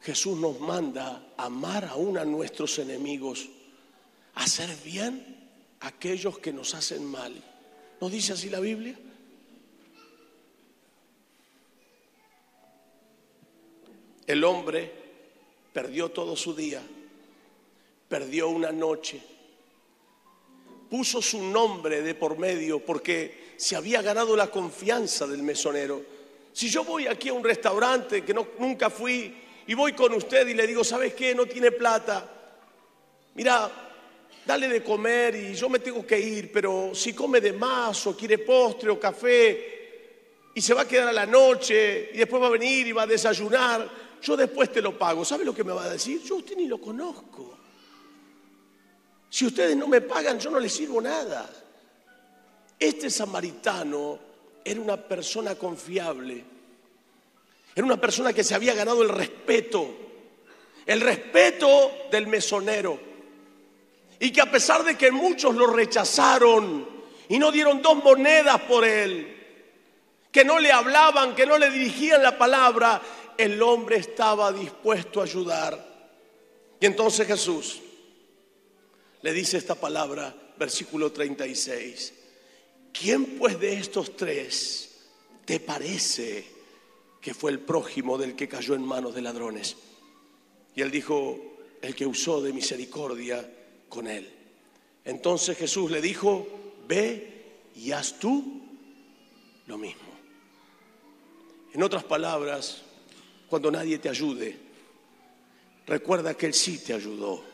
Jesús 0.00 0.38
nos 0.38 0.60
manda 0.60 1.32
amar 1.36 1.84
aún 1.84 2.18
a 2.18 2.24
nuestros 2.24 2.78
enemigos, 2.78 3.48
hacer 4.34 4.74
bien 4.82 5.48
a 5.80 5.88
aquellos 5.88 6.38
que 6.38 6.52
nos 6.52 6.74
hacen 6.74 7.04
mal. 7.04 7.32
¿No 8.00 8.10
dice 8.10 8.34
así 8.34 8.50
la 8.50 8.60
Biblia? 8.60 8.98
El 14.26 14.44
hombre 14.44 15.03
perdió 15.74 16.10
todo 16.10 16.36
su 16.36 16.54
día, 16.54 16.80
perdió 18.08 18.48
una 18.48 18.70
noche, 18.70 19.20
puso 20.88 21.20
su 21.20 21.42
nombre 21.42 22.00
de 22.00 22.14
por 22.14 22.38
medio 22.38 22.78
porque 22.78 23.54
se 23.56 23.74
había 23.74 24.00
ganado 24.00 24.36
la 24.36 24.46
confianza 24.46 25.26
del 25.26 25.42
mesonero. 25.42 26.00
Si 26.52 26.70
yo 26.70 26.84
voy 26.84 27.08
aquí 27.08 27.28
a 27.28 27.32
un 27.32 27.42
restaurante 27.42 28.24
que 28.24 28.32
nunca 28.32 28.88
fui 28.88 29.34
y 29.66 29.74
voy 29.74 29.94
con 29.94 30.14
usted 30.14 30.46
y 30.46 30.54
le 30.54 30.64
digo, 30.68 30.84
¿sabes 30.84 31.12
qué? 31.12 31.34
No 31.34 31.44
tiene 31.46 31.72
plata. 31.72 32.30
Mira, 33.34 33.68
dale 34.46 34.68
de 34.68 34.80
comer 34.80 35.34
y 35.34 35.54
yo 35.54 35.68
me 35.68 35.80
tengo 35.80 36.06
que 36.06 36.20
ir, 36.20 36.52
pero 36.52 36.94
si 36.94 37.12
come 37.12 37.40
de 37.40 37.52
más 37.52 38.06
o 38.06 38.16
quiere 38.16 38.38
postre 38.38 38.90
o 38.90 39.00
café 39.00 39.72
y 40.54 40.60
se 40.60 40.72
va 40.72 40.82
a 40.82 40.88
quedar 40.88 41.08
a 41.08 41.12
la 41.12 41.26
noche 41.26 42.10
y 42.14 42.18
después 42.18 42.40
va 42.40 42.46
a 42.46 42.50
venir 42.50 42.86
y 42.86 42.92
va 42.92 43.02
a 43.02 43.08
desayunar, 43.08 44.03
yo 44.24 44.36
después 44.36 44.72
te 44.72 44.80
lo 44.80 44.98
pago. 44.98 45.24
¿Sabe 45.24 45.44
lo 45.44 45.54
que 45.54 45.62
me 45.62 45.72
va 45.72 45.84
a 45.84 45.90
decir? 45.90 46.22
Yo 46.22 46.36
a 46.36 46.38
usted 46.38 46.56
ni 46.56 46.66
lo 46.66 46.80
conozco. 46.80 47.58
Si 49.28 49.46
ustedes 49.46 49.76
no 49.76 49.86
me 49.86 50.00
pagan, 50.00 50.38
yo 50.38 50.50
no 50.50 50.58
les 50.58 50.72
sirvo 50.72 51.00
nada. 51.00 51.48
Este 52.78 53.10
samaritano 53.10 54.18
era 54.64 54.80
una 54.80 54.96
persona 54.96 55.56
confiable. 55.56 56.42
Era 57.74 57.84
una 57.84 58.00
persona 58.00 58.32
que 58.32 58.42
se 58.44 58.54
había 58.54 58.74
ganado 58.74 59.02
el 59.02 59.10
respeto. 59.10 59.94
El 60.86 61.02
respeto 61.02 61.92
del 62.10 62.26
mesonero. 62.26 62.98
Y 64.20 64.30
que 64.30 64.40
a 64.40 64.50
pesar 64.50 64.84
de 64.84 64.96
que 64.96 65.12
muchos 65.12 65.54
lo 65.54 65.66
rechazaron 65.66 66.88
y 67.28 67.38
no 67.38 67.52
dieron 67.52 67.82
dos 67.82 68.02
monedas 68.02 68.62
por 68.62 68.84
él, 68.84 69.34
que 70.30 70.44
no 70.44 70.58
le 70.58 70.72
hablaban, 70.72 71.34
que 71.34 71.46
no 71.46 71.58
le 71.58 71.70
dirigían 71.70 72.22
la 72.22 72.38
palabra, 72.38 73.02
el 73.38 73.60
hombre 73.62 73.96
estaba 73.96 74.52
dispuesto 74.52 75.20
a 75.20 75.24
ayudar. 75.24 75.94
Y 76.80 76.86
entonces 76.86 77.26
Jesús 77.26 77.80
le 79.22 79.32
dice 79.32 79.56
esta 79.56 79.74
palabra, 79.74 80.34
versículo 80.58 81.12
36. 81.12 82.12
¿Quién 82.92 83.38
pues 83.38 83.58
de 83.58 83.74
estos 83.74 84.16
tres 84.16 84.90
te 85.44 85.60
parece 85.60 86.44
que 87.20 87.34
fue 87.34 87.50
el 87.50 87.60
prójimo 87.60 88.18
del 88.18 88.36
que 88.36 88.48
cayó 88.48 88.74
en 88.74 88.84
manos 88.84 89.14
de 89.14 89.22
ladrones? 89.22 89.76
Y 90.76 90.82
él 90.82 90.90
dijo, 90.90 91.54
el 91.82 91.94
que 91.94 92.06
usó 92.06 92.40
de 92.40 92.52
misericordia 92.52 93.48
con 93.88 94.06
él. 94.06 94.30
Entonces 95.04 95.58
Jesús 95.58 95.90
le 95.90 96.00
dijo, 96.00 96.46
ve 96.88 97.44
y 97.74 97.92
haz 97.92 98.18
tú 98.18 98.62
lo 99.66 99.76
mismo. 99.76 100.14
En 101.72 101.82
otras 101.82 102.04
palabras, 102.04 102.83
cuando 103.54 103.70
nadie 103.70 104.00
te 104.00 104.08
ayude, 104.08 104.58
recuerda 105.86 106.34
que 106.34 106.46
Él 106.46 106.54
sí 106.54 106.78
te 106.78 106.92
ayudó. 106.92 107.44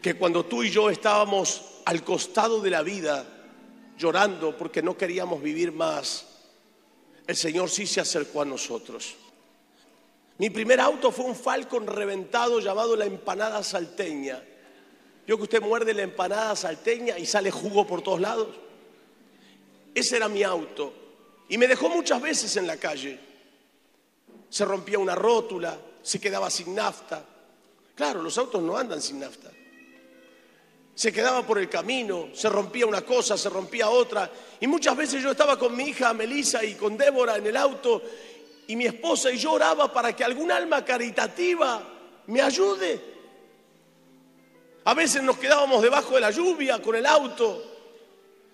Que 0.00 0.14
cuando 0.14 0.44
tú 0.46 0.62
y 0.62 0.70
yo 0.70 0.90
estábamos 0.90 1.80
al 1.86 2.04
costado 2.04 2.60
de 2.60 2.70
la 2.70 2.82
vida, 2.82 3.26
llorando 3.98 4.56
porque 4.56 4.80
no 4.80 4.96
queríamos 4.96 5.42
vivir 5.42 5.72
más, 5.72 6.24
el 7.26 7.34
Señor 7.34 7.68
sí 7.68 7.84
se 7.84 8.00
acercó 8.00 8.42
a 8.42 8.44
nosotros. 8.44 9.16
Mi 10.38 10.50
primer 10.50 10.78
auto 10.78 11.10
fue 11.10 11.24
un 11.24 11.34
Falcon 11.34 11.88
reventado 11.88 12.60
llamado 12.60 12.94
la 12.94 13.06
empanada 13.06 13.60
salteña. 13.64 14.40
Yo 15.26 15.36
que 15.36 15.42
usted 15.42 15.60
muerde 15.60 15.94
la 15.94 16.02
empanada 16.02 16.54
salteña 16.54 17.18
y 17.18 17.26
sale 17.26 17.50
jugo 17.50 17.88
por 17.88 18.02
todos 18.02 18.20
lados. 18.20 18.50
Ese 19.96 20.18
era 20.18 20.28
mi 20.28 20.44
auto. 20.44 20.94
Y 21.48 21.58
me 21.58 21.66
dejó 21.66 21.88
muchas 21.88 22.22
veces 22.22 22.56
en 22.56 22.68
la 22.68 22.76
calle 22.76 23.31
se 24.52 24.66
rompía 24.66 24.98
una 24.98 25.14
rótula, 25.14 25.78
se 26.02 26.20
quedaba 26.20 26.50
sin 26.50 26.74
nafta. 26.74 27.24
Claro, 27.94 28.22
los 28.22 28.36
autos 28.36 28.60
no 28.60 28.76
andan 28.76 29.00
sin 29.00 29.18
nafta. 29.18 29.50
Se 30.94 31.10
quedaba 31.10 31.46
por 31.46 31.58
el 31.58 31.70
camino, 31.70 32.28
se 32.34 32.50
rompía 32.50 32.84
una 32.84 33.00
cosa, 33.00 33.38
se 33.38 33.48
rompía 33.48 33.88
otra. 33.88 34.30
Y 34.60 34.66
muchas 34.66 34.94
veces 34.94 35.22
yo 35.22 35.30
estaba 35.30 35.58
con 35.58 35.74
mi 35.74 35.84
hija 35.84 36.12
Melissa 36.12 36.62
y 36.62 36.74
con 36.74 36.98
Débora 36.98 37.38
en 37.38 37.46
el 37.46 37.56
auto 37.56 38.02
y 38.66 38.76
mi 38.76 38.84
esposa 38.84 39.30
y 39.32 39.38
yo 39.38 39.52
oraba 39.52 39.90
para 39.90 40.14
que 40.14 40.22
algún 40.22 40.52
alma 40.52 40.84
caritativa 40.84 41.82
me 42.26 42.42
ayude. 42.42 43.00
A 44.84 44.92
veces 44.92 45.22
nos 45.22 45.38
quedábamos 45.38 45.80
debajo 45.80 46.14
de 46.16 46.20
la 46.20 46.30
lluvia 46.30 46.82
con 46.82 46.94
el 46.94 47.06
auto 47.06 47.64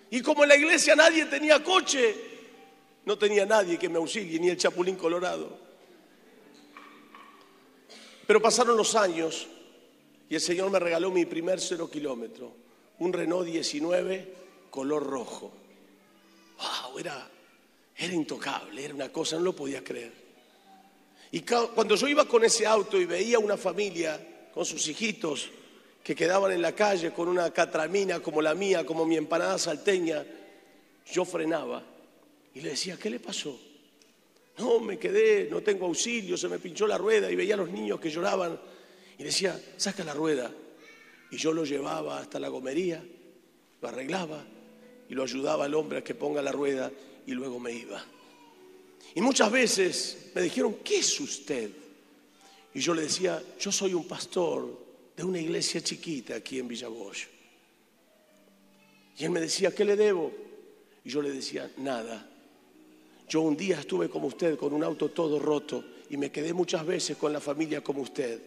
y 0.09 0.21
como 0.21 0.43
en 0.43 0.49
la 0.49 0.55
iglesia 0.55 0.95
nadie 0.95 1.25
tenía 1.25 1.61
coche, 1.61 2.15
no 3.03 3.17
tenía 3.17 3.45
nadie 3.45 3.77
que 3.77 3.89
me 3.89 3.97
auxilie, 3.97 4.39
ni 4.39 4.47
el 4.47 4.55
chapulín 4.55 4.95
colorado. 4.95 5.67
Pero 8.29 8.43
pasaron 8.43 8.77
los 8.77 8.93
años 8.93 9.47
y 10.29 10.35
el 10.35 10.39
Señor 10.39 10.69
me 10.69 10.77
regaló 10.77 11.09
mi 11.09 11.25
primer 11.25 11.59
cero 11.59 11.89
kilómetro, 11.89 12.53
un 12.99 13.11
Renault 13.11 13.47
19 13.47 14.33
color 14.69 15.03
rojo. 15.03 15.51
¡Wow! 16.59 16.99
Era, 16.99 17.27
era 17.97 18.13
intocable, 18.13 18.85
era 18.85 18.93
una 18.93 19.11
cosa, 19.11 19.37
no 19.37 19.45
lo 19.45 19.55
podía 19.55 19.83
creer. 19.83 20.13
Y 21.31 21.41
cuando 21.41 21.95
yo 21.95 22.07
iba 22.07 22.25
con 22.25 22.45
ese 22.45 22.67
auto 22.67 23.01
y 23.01 23.05
veía 23.05 23.39
una 23.39 23.57
familia 23.57 24.47
con 24.53 24.63
sus 24.63 24.87
hijitos 24.87 25.49
que 26.03 26.13
quedaban 26.13 26.51
en 26.51 26.61
la 26.61 26.75
calle 26.75 27.11
con 27.11 27.29
una 27.29 27.51
catramina 27.51 28.19
como 28.19 28.43
la 28.43 28.53
mía, 28.53 28.85
como 28.85 29.07
mi 29.07 29.17
empanada 29.17 29.57
salteña, 29.57 30.23
yo 31.11 31.25
frenaba 31.25 31.81
y 32.53 32.61
le 32.61 32.69
decía, 32.69 32.95
¿qué 32.95 33.09
le 33.09 33.19
pasó? 33.19 33.59
No, 34.59 34.81
me 34.81 34.99
quedé, 34.99 35.47
no 35.49 35.61
tengo 35.61 35.85
auxilio, 35.85 36.35
se 36.35 36.49
me 36.49 36.59
pinchó 36.59 36.85
la 36.85 36.97
rueda 36.97 37.31
y 37.31 37.35
veía 37.35 37.53
a 37.53 37.57
los 37.57 37.69
niños 37.69 37.97
que 37.97 38.09
lloraban 38.09 38.59
y 39.17 39.23
decía, 39.23 39.59
saca 39.77 40.03
la 40.03 40.13
rueda. 40.13 40.51
Y 41.31 41.37
yo 41.37 41.53
lo 41.53 41.63
llevaba 41.63 42.19
hasta 42.19 42.39
la 42.39 42.49
gomería, 42.49 43.01
lo 43.81 43.87
arreglaba 43.87 44.45
y 45.07 45.13
lo 45.13 45.23
ayudaba 45.23 45.63
al 45.63 45.75
hombre 45.75 45.99
a 45.99 46.03
que 46.03 46.13
ponga 46.13 46.41
la 46.41 46.51
rueda 46.51 46.91
y 47.25 47.31
luego 47.31 47.57
me 47.57 47.71
iba. 47.71 48.05
Y 49.15 49.21
muchas 49.21 49.49
veces 49.49 50.31
me 50.35 50.41
dijeron, 50.41 50.75
¿qué 50.83 50.99
es 50.99 51.19
usted? 51.21 51.71
Y 52.73 52.81
yo 52.81 52.93
le 52.93 53.03
decía, 53.03 53.41
yo 53.57 53.71
soy 53.71 53.93
un 53.93 54.07
pastor 54.07 54.77
de 55.15 55.23
una 55.23 55.39
iglesia 55.39 55.81
chiquita 55.81 56.35
aquí 56.35 56.59
en 56.59 56.67
Villaboyo. 56.67 57.27
Y 59.17 59.23
él 59.23 59.31
me 59.31 59.39
decía, 59.39 59.73
¿qué 59.73 59.85
le 59.85 59.95
debo? 59.95 60.31
Y 61.03 61.09
yo 61.09 61.21
le 61.21 61.31
decía, 61.31 61.71
nada. 61.77 62.28
Yo 63.29 63.41
un 63.41 63.55
día 63.55 63.79
estuve 63.79 64.09
como 64.09 64.25
usted 64.25 64.57
con 64.57 64.73
un 64.73 64.83
auto 64.83 65.11
todo 65.11 65.37
roto 65.37 65.83
y 66.09 66.17
me 66.17 66.31
quedé 66.31 66.51
muchas 66.51 66.83
veces 66.83 67.15
con 67.15 67.31
la 67.31 67.39
familia 67.39 67.81
como 67.81 68.01
usted. 68.01 68.41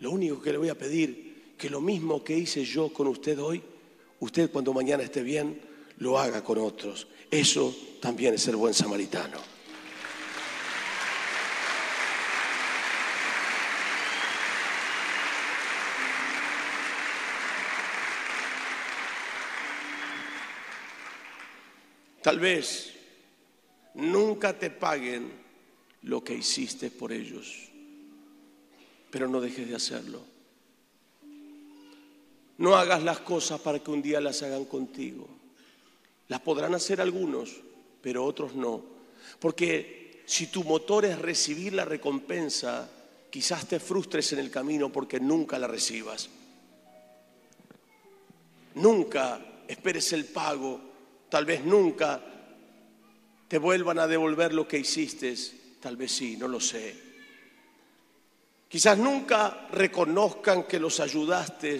Lo 0.00 0.10
único 0.10 0.40
que 0.40 0.50
le 0.50 0.56
voy 0.56 0.70
a 0.70 0.78
pedir, 0.78 1.52
que 1.58 1.68
lo 1.68 1.82
mismo 1.82 2.24
que 2.24 2.38
hice 2.38 2.64
yo 2.64 2.90
con 2.90 3.06
usted 3.06 3.38
hoy, 3.38 3.62
usted 4.20 4.50
cuando 4.50 4.72
mañana 4.72 5.02
esté 5.02 5.22
bien, 5.22 5.60
lo 5.98 6.18
haga 6.18 6.42
con 6.42 6.56
otros. 6.56 7.06
Eso 7.30 7.76
también 8.00 8.32
es 8.32 8.48
el 8.48 8.56
buen 8.56 8.72
samaritano. 8.72 9.36
Tal 22.22 22.38
vez 22.38 22.93
nunca 23.94 24.58
te 24.58 24.70
paguen 24.70 25.30
lo 26.02 26.22
que 26.22 26.34
hiciste 26.34 26.90
por 26.90 27.12
ellos, 27.12 27.70
pero 29.10 29.28
no 29.28 29.40
dejes 29.40 29.68
de 29.68 29.76
hacerlo. 29.76 30.22
No 32.58 32.76
hagas 32.76 33.02
las 33.02 33.20
cosas 33.20 33.60
para 33.60 33.80
que 33.80 33.90
un 33.90 34.02
día 34.02 34.20
las 34.20 34.42
hagan 34.42 34.64
contigo. 34.66 35.26
Las 36.28 36.40
podrán 36.40 36.74
hacer 36.74 37.00
algunos, 37.00 37.60
pero 38.00 38.24
otros 38.24 38.54
no. 38.54 38.82
Porque 39.40 40.22
si 40.26 40.46
tu 40.46 40.62
motor 40.62 41.04
es 41.04 41.18
recibir 41.18 41.72
la 41.72 41.84
recompensa, 41.84 42.88
quizás 43.30 43.66
te 43.66 43.80
frustres 43.80 44.32
en 44.32 44.38
el 44.38 44.50
camino 44.50 44.90
porque 44.90 45.18
nunca 45.18 45.58
la 45.58 45.66
recibas. 45.66 46.28
Nunca 48.74 49.40
esperes 49.68 50.12
el 50.12 50.24
pago, 50.26 50.80
tal 51.28 51.44
vez 51.44 51.64
nunca 51.64 52.33
te 53.54 53.60
vuelvan 53.60 54.00
a 54.00 54.08
devolver 54.08 54.52
lo 54.52 54.66
que 54.66 54.80
hiciste, 54.80 55.32
tal 55.78 55.96
vez 55.96 56.10
sí, 56.10 56.36
no 56.36 56.48
lo 56.48 56.58
sé. 56.58 56.92
Quizás 58.66 58.98
nunca 58.98 59.68
reconozcan 59.70 60.64
que 60.64 60.80
los 60.80 60.98
ayudaste 60.98 61.78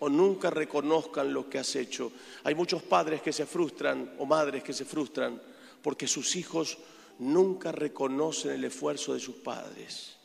o 0.00 0.08
nunca 0.08 0.50
reconozcan 0.50 1.32
lo 1.32 1.48
que 1.48 1.60
has 1.60 1.76
hecho. 1.76 2.10
Hay 2.42 2.56
muchos 2.56 2.82
padres 2.82 3.22
que 3.22 3.32
se 3.32 3.46
frustran 3.46 4.16
o 4.18 4.26
madres 4.26 4.64
que 4.64 4.72
se 4.72 4.84
frustran 4.84 5.40
porque 5.80 6.08
sus 6.08 6.34
hijos 6.34 6.76
nunca 7.20 7.70
reconocen 7.70 8.50
el 8.50 8.64
esfuerzo 8.64 9.14
de 9.14 9.20
sus 9.20 9.36
padres. 9.36 10.16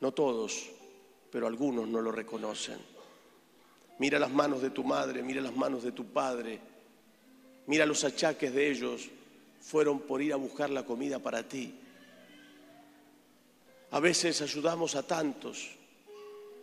No 0.00 0.12
todos, 0.12 0.68
pero 1.32 1.46
algunos 1.46 1.88
no 1.88 2.02
lo 2.02 2.12
reconocen. 2.12 2.76
Mira 4.00 4.18
las 4.18 4.32
manos 4.32 4.60
de 4.60 4.68
tu 4.68 4.84
madre, 4.84 5.22
mira 5.22 5.40
las 5.40 5.56
manos 5.56 5.82
de 5.82 5.92
tu 5.92 6.04
padre, 6.12 6.60
mira 7.68 7.86
los 7.86 8.04
achaques 8.04 8.52
de 8.52 8.70
ellos. 8.70 9.08
Fueron 9.60 10.00
por 10.00 10.22
ir 10.22 10.32
a 10.32 10.36
buscar 10.36 10.70
la 10.70 10.84
comida 10.84 11.18
para 11.18 11.48
ti. 11.48 11.74
A 13.92 14.00
veces 14.00 14.40
ayudamos 14.40 14.94
a 14.94 15.02
tantos, 15.02 15.70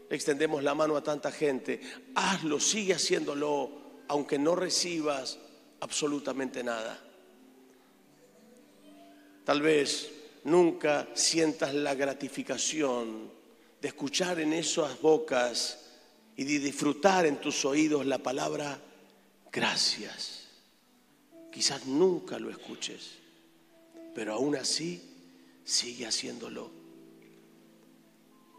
extendemos 0.09 0.63
la 0.63 0.73
mano 0.73 0.95
a 0.95 1.03
tanta 1.03 1.31
gente. 1.31 1.81
Hazlo, 2.15 2.59
sigue 2.59 2.93
haciéndolo, 2.93 3.69
aunque 4.07 4.39
no 4.39 4.55
recibas 4.55 5.37
absolutamente 5.79 6.63
nada. 6.63 6.99
Tal 9.43 9.61
vez 9.61 10.11
nunca 10.45 11.07
sientas 11.13 11.73
la 11.73 11.95
gratificación 11.95 13.31
de 13.81 13.87
escuchar 13.87 14.39
en 14.39 14.53
esas 14.53 14.99
bocas 15.01 15.85
y 16.35 16.43
de 16.43 16.59
disfrutar 16.59 17.25
en 17.25 17.37
tus 17.37 17.65
oídos 17.65 18.05
la 18.05 18.17
palabra 18.17 18.79
gracias. 19.51 20.36
Quizás 21.57 21.87
nunca 21.87 22.37
lo 22.37 22.51
escuches, 22.51 23.13
pero 24.13 24.35
aún 24.35 24.55
así 24.55 25.01
sigue 25.65 26.05
haciéndolo. 26.05 26.69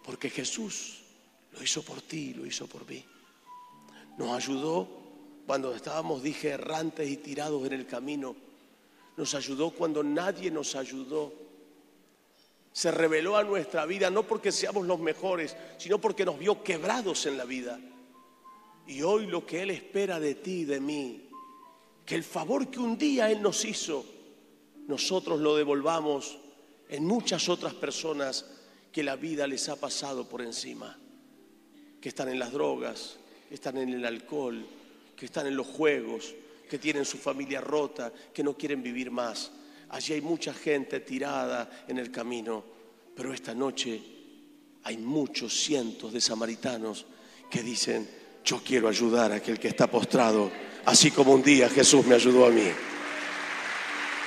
Porque 0.03 0.29
Jesús 0.29 1.05
lo 1.53 1.63
hizo 1.63 1.85
por 1.85 2.03
ti, 2.03 2.35
lo 2.35 2.45
hizo 2.45 2.67
por 2.67 2.85
mí. 2.91 3.05
Nos 4.17 4.31
ayudó 4.31 4.89
cuando 5.47 5.73
estábamos, 5.77 6.25
dije, 6.25 6.49
errantes 6.49 7.09
y 7.09 7.19
tirados 7.19 7.65
en 7.69 7.75
el 7.75 7.87
camino. 7.87 8.35
Nos 9.17 9.33
ayudó 9.37 9.71
cuando 9.71 10.03
nadie 10.03 10.51
nos 10.51 10.75
ayudó. 10.75 11.33
Se 12.73 12.91
reveló 12.91 13.37
a 13.37 13.45
nuestra 13.45 13.87
vida 13.87 14.11
no 14.11 14.25
porque 14.25 14.51
seamos 14.51 14.89
los 14.89 14.99
mejores, 14.99 15.57
sino 15.79 16.01
porque 16.01 16.25
nos 16.25 16.37
vio 16.37 16.65
quebrados 16.65 17.27
en 17.27 17.39
la 17.39 17.45
vida. 17.45 17.79
Y 18.89 19.03
hoy 19.03 19.29
lo 19.29 19.47
que 19.47 19.63
Él 19.63 19.71
espera 19.71 20.19
de 20.19 20.35
ti 20.35 20.63
y 20.63 20.65
de 20.65 20.81
mí, 20.81 21.28
que 22.09 22.15
el 22.15 22.25
favor 22.25 22.71
que 22.71 22.81
un 22.81 22.97
día 22.97 23.31
Él 23.31 23.43
nos 23.43 23.67
hizo, 23.67 24.03
nosotros 24.87 25.41
lo 25.41 25.55
devolvamos 25.55 26.39
en 26.89 27.05
muchas 27.05 27.51
otras 27.51 27.75
personas 27.75 28.47
que 28.91 29.03
la 29.03 29.15
vida 29.15 29.47
les 29.47 29.69
ha 29.69 29.77
pasado 29.77 30.27
por 30.27 30.41
encima 30.41 30.99
que 32.01 32.09
están 32.09 32.31
en 32.31 32.39
las 32.39 32.51
drogas, 32.51 33.19
que 33.47 33.57
están 33.57 33.77
en 33.77 33.91
el 33.91 34.07
alcohol, 34.07 34.67
que 35.15 35.27
están 35.27 35.49
en 35.49 35.57
los 35.57 35.67
juegos, 35.67 36.35
que 36.71 36.79
tienen 36.79 37.05
su 37.05 37.19
familia 37.19 37.61
rota, 37.61 38.11
que 38.33 38.43
no 38.43 38.57
quieren 38.57 38.83
vivir 38.83 39.11
más. 39.11 39.51
Allí 39.91 40.15
hay 40.15 40.23
mucha 40.23 40.55
gente 40.55 41.01
tirada 41.01 41.85
en 41.89 41.99
el 41.99 42.11
camino, 42.11 42.65
pero 43.15 43.35
esta 43.35 43.53
noche 43.55 44.01
hay 44.85 44.97
muchos 44.97 45.53
cientos 45.53 46.15
de 46.15 46.23
samaritanos 46.23 47.05
que 47.51 47.63
dicen, 47.63 48.09
yo 48.43 48.63
quiero 48.65 48.89
ayudar 48.89 49.31
a 49.33 49.37
aquel 49.37 49.59
que 49.59 49.69
está 49.69 49.91
postrado, 49.91 50.51
así 50.89 51.11
como 51.11 51.33
un 51.33 51.43
día 51.43 51.69
Jesús 51.69 52.07
me 52.07 52.15
ayudó 52.15 52.47
a 52.47 52.51
mí. 52.51 52.73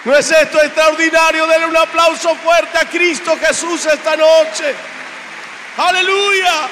¿No 0.06 0.16
es 0.16 0.30
esto 0.30 0.62
extraordinario? 0.62 1.48
Denle 1.48 1.68
un 1.68 1.78
aplauso 1.78 2.36
fuerte 2.36 2.78
a 2.78 2.88
Cristo 2.88 3.36
Jesús 3.38 3.86
esta 3.88 4.16
noche. 4.16 4.76
Aleluya. 5.78 6.70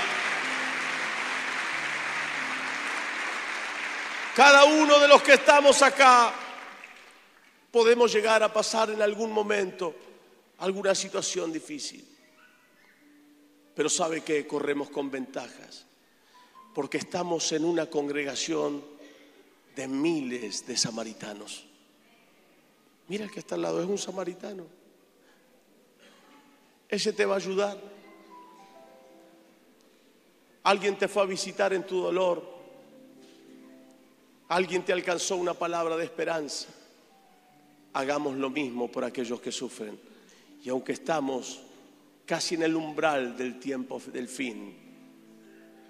Cada 4.36 4.63
uno 4.65 4.99
de 4.99 5.08
los 5.08 5.23
que 5.23 5.34
estamos 5.34 5.82
acá 5.82 6.34
podemos 7.71 8.13
llegar 8.13 8.43
a 8.43 8.54
pasar 8.54 8.91
en 8.91 9.02
algún 9.02 9.32
momento 9.32 9.95
alguna 10.60 10.93
situación 10.93 11.52
difícil. 11.52 12.06
Pero 13.75 13.89
sabe 13.89 14.21
que 14.21 14.45
corremos 14.45 14.91
con 14.91 15.10
ventajas, 15.10 15.86
porque 16.75 16.99
estamos 16.99 17.52
en 17.54 17.65
una 17.65 17.88
congregación 17.88 18.98
de 19.75 19.88
miles 19.88 20.65
de 20.65 20.77
samaritanos. 20.77 21.65
Mira 23.08 23.27
que 23.27 23.39
está 23.39 23.55
al 23.55 23.63
lado, 23.63 23.82
es 23.82 23.88
un 23.88 23.97
samaritano. 23.97 24.65
Ese 26.88 27.13
te 27.13 27.25
va 27.25 27.36
a 27.36 27.38
ayudar. 27.38 27.77
Alguien 30.63 30.97
te 30.97 31.08
fue 31.08 31.23
a 31.23 31.25
visitar 31.25 31.73
en 31.73 31.86
tu 31.86 32.01
dolor. 32.01 32.43
Alguien 34.49 34.84
te 34.84 34.93
alcanzó 34.93 35.36
una 35.36 35.53
palabra 35.53 35.95
de 35.95 36.03
esperanza. 36.03 36.67
Hagamos 37.93 38.36
lo 38.36 38.49
mismo 38.49 38.91
por 38.91 39.03
aquellos 39.03 39.39
que 39.41 39.51
sufren. 39.51 39.99
Y 40.63 40.69
aunque 40.69 40.91
estamos 40.91 41.62
casi 42.25 42.55
en 42.55 42.63
el 42.63 42.75
umbral 42.75 43.38
del 43.38 43.60
tiempo 43.60 44.01
del 44.12 44.27
fin, 44.27 44.75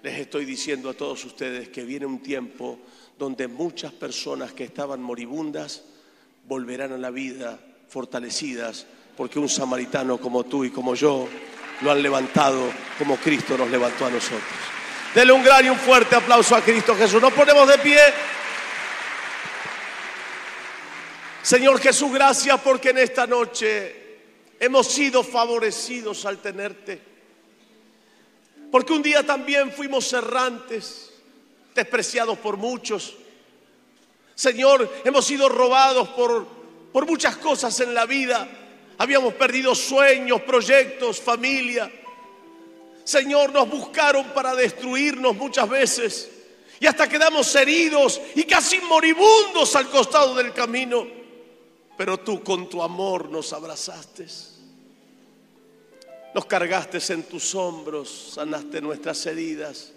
les 0.02 0.18
estoy 0.18 0.44
diciendo 0.44 0.88
a 0.88 0.94
todos 0.94 1.24
ustedes 1.24 1.68
que 1.68 1.84
viene 1.84 2.06
un 2.06 2.20
tiempo 2.20 2.78
donde 3.20 3.48
muchas 3.48 3.92
personas 3.92 4.52
que 4.54 4.64
estaban 4.64 5.02
moribundas 5.02 5.82
volverán 6.48 6.92
a 6.92 6.96
la 6.96 7.10
vida 7.10 7.60
fortalecidas, 7.86 8.86
porque 9.14 9.38
un 9.38 9.50
samaritano 9.50 10.16
como 10.16 10.44
tú 10.44 10.64
y 10.64 10.70
como 10.70 10.94
yo 10.94 11.28
lo 11.82 11.90
han 11.90 12.02
levantado 12.02 12.72
como 12.98 13.18
Cristo 13.18 13.58
nos 13.58 13.70
levantó 13.70 14.06
a 14.06 14.10
nosotros. 14.10 14.40
Dele 15.14 15.32
un 15.32 15.44
gran 15.44 15.66
y 15.66 15.68
un 15.68 15.76
fuerte 15.76 16.16
aplauso 16.16 16.56
a 16.56 16.62
Cristo 16.62 16.96
Jesús. 16.96 17.20
Nos 17.20 17.34
ponemos 17.34 17.68
de 17.68 17.76
pie. 17.78 18.00
Señor 21.42 21.78
Jesús, 21.78 22.10
gracias 22.10 22.58
porque 22.62 22.88
en 22.88 22.98
esta 22.98 23.26
noche 23.26 24.20
hemos 24.58 24.86
sido 24.86 25.22
favorecidos 25.22 26.24
al 26.24 26.38
tenerte. 26.38 27.02
Porque 28.72 28.94
un 28.94 29.02
día 29.02 29.26
también 29.26 29.72
fuimos 29.72 30.10
errantes, 30.14 31.09
despreciados 31.74 32.38
por 32.38 32.56
muchos. 32.56 33.14
Señor, 34.34 34.90
hemos 35.04 35.24
sido 35.26 35.48
robados 35.48 36.08
por, 36.10 36.46
por 36.92 37.06
muchas 37.06 37.36
cosas 37.36 37.78
en 37.80 37.94
la 37.94 38.06
vida. 38.06 38.48
Habíamos 38.98 39.34
perdido 39.34 39.74
sueños, 39.74 40.42
proyectos, 40.42 41.20
familia. 41.20 41.90
Señor, 43.04 43.52
nos 43.52 43.68
buscaron 43.68 44.26
para 44.34 44.54
destruirnos 44.54 45.36
muchas 45.36 45.68
veces. 45.68 46.30
Y 46.80 46.86
hasta 46.86 47.08
quedamos 47.08 47.54
heridos 47.54 48.20
y 48.34 48.44
casi 48.44 48.80
moribundos 48.80 49.76
al 49.76 49.88
costado 49.88 50.34
del 50.34 50.52
camino 50.52 51.20
pero 52.00 52.18
tú 52.18 52.42
con 52.42 52.66
tu 52.66 52.82
amor 52.82 53.28
nos 53.28 53.52
abrazaste. 53.52 54.26
Nos 56.34 56.46
cargaste 56.46 56.98
en 57.12 57.24
tus 57.24 57.54
hombros, 57.54 58.32
sanaste 58.36 58.80
nuestras 58.80 59.26
heridas, 59.26 59.92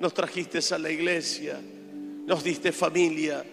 nos 0.00 0.14
trajiste 0.14 0.60
a 0.74 0.78
la 0.78 0.90
iglesia, 0.90 1.60
nos 1.60 2.42
diste 2.42 2.72
familia 2.72 3.44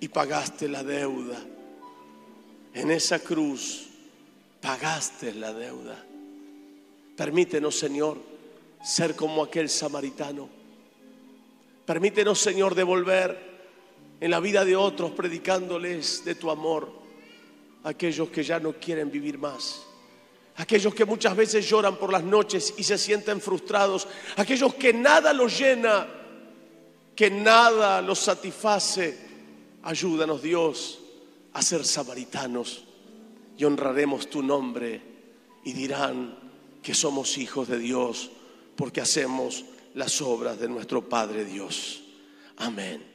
y 0.00 0.08
pagaste 0.08 0.68
la 0.68 0.82
deuda. 0.82 1.38
En 2.74 2.90
esa 2.90 3.18
cruz 3.18 3.88
pagaste 4.60 5.34
la 5.34 5.52
deuda. 5.52 6.04
Permítenos, 7.16 7.76
Señor, 7.76 8.18
ser 8.84 9.16
como 9.16 9.42
aquel 9.42 9.68
samaritano. 9.68 10.48
Permítenos, 11.84 12.38
Señor, 12.38 12.74
devolver 12.74 13.48
en 14.20 14.30
la 14.30 14.40
vida 14.40 14.64
de 14.64 14.76
otros 14.76 15.12
predicándoles 15.12 16.24
de 16.24 16.34
tu 16.34 16.50
amor, 16.50 16.92
aquellos 17.84 18.28
que 18.28 18.42
ya 18.42 18.60
no 18.60 18.74
quieren 18.74 19.10
vivir 19.10 19.38
más, 19.38 19.82
aquellos 20.58 20.94
que 20.94 21.04
muchas 21.04 21.34
veces 21.36 21.68
lloran 21.68 21.96
por 21.96 22.12
las 22.12 22.22
noches 22.22 22.74
y 22.76 22.84
se 22.84 22.98
sienten 22.98 23.40
frustrados, 23.40 24.06
aquellos 24.36 24.74
que 24.74 24.92
nada 24.92 25.32
los 25.32 25.58
llena, 25.58 26.06
que 27.14 27.30
nada 27.30 28.02
los 28.02 28.18
satisface. 28.18 29.26
Ayúdanos 29.84 30.42
Dios 30.42 30.98
a 31.52 31.62
ser 31.62 31.84
samaritanos 31.84 32.84
y 33.56 33.64
honraremos 33.64 34.28
tu 34.28 34.42
nombre 34.42 35.00
y 35.64 35.72
dirán 35.72 36.36
que 36.82 36.92
somos 36.92 37.38
hijos 37.38 37.68
de 37.68 37.78
Dios 37.78 38.30
porque 38.76 39.00
hacemos 39.00 39.64
las 39.94 40.20
obras 40.20 40.58
de 40.58 40.68
nuestro 40.68 41.08
Padre 41.08 41.44
Dios. 41.44 42.02
Amén. 42.56 43.07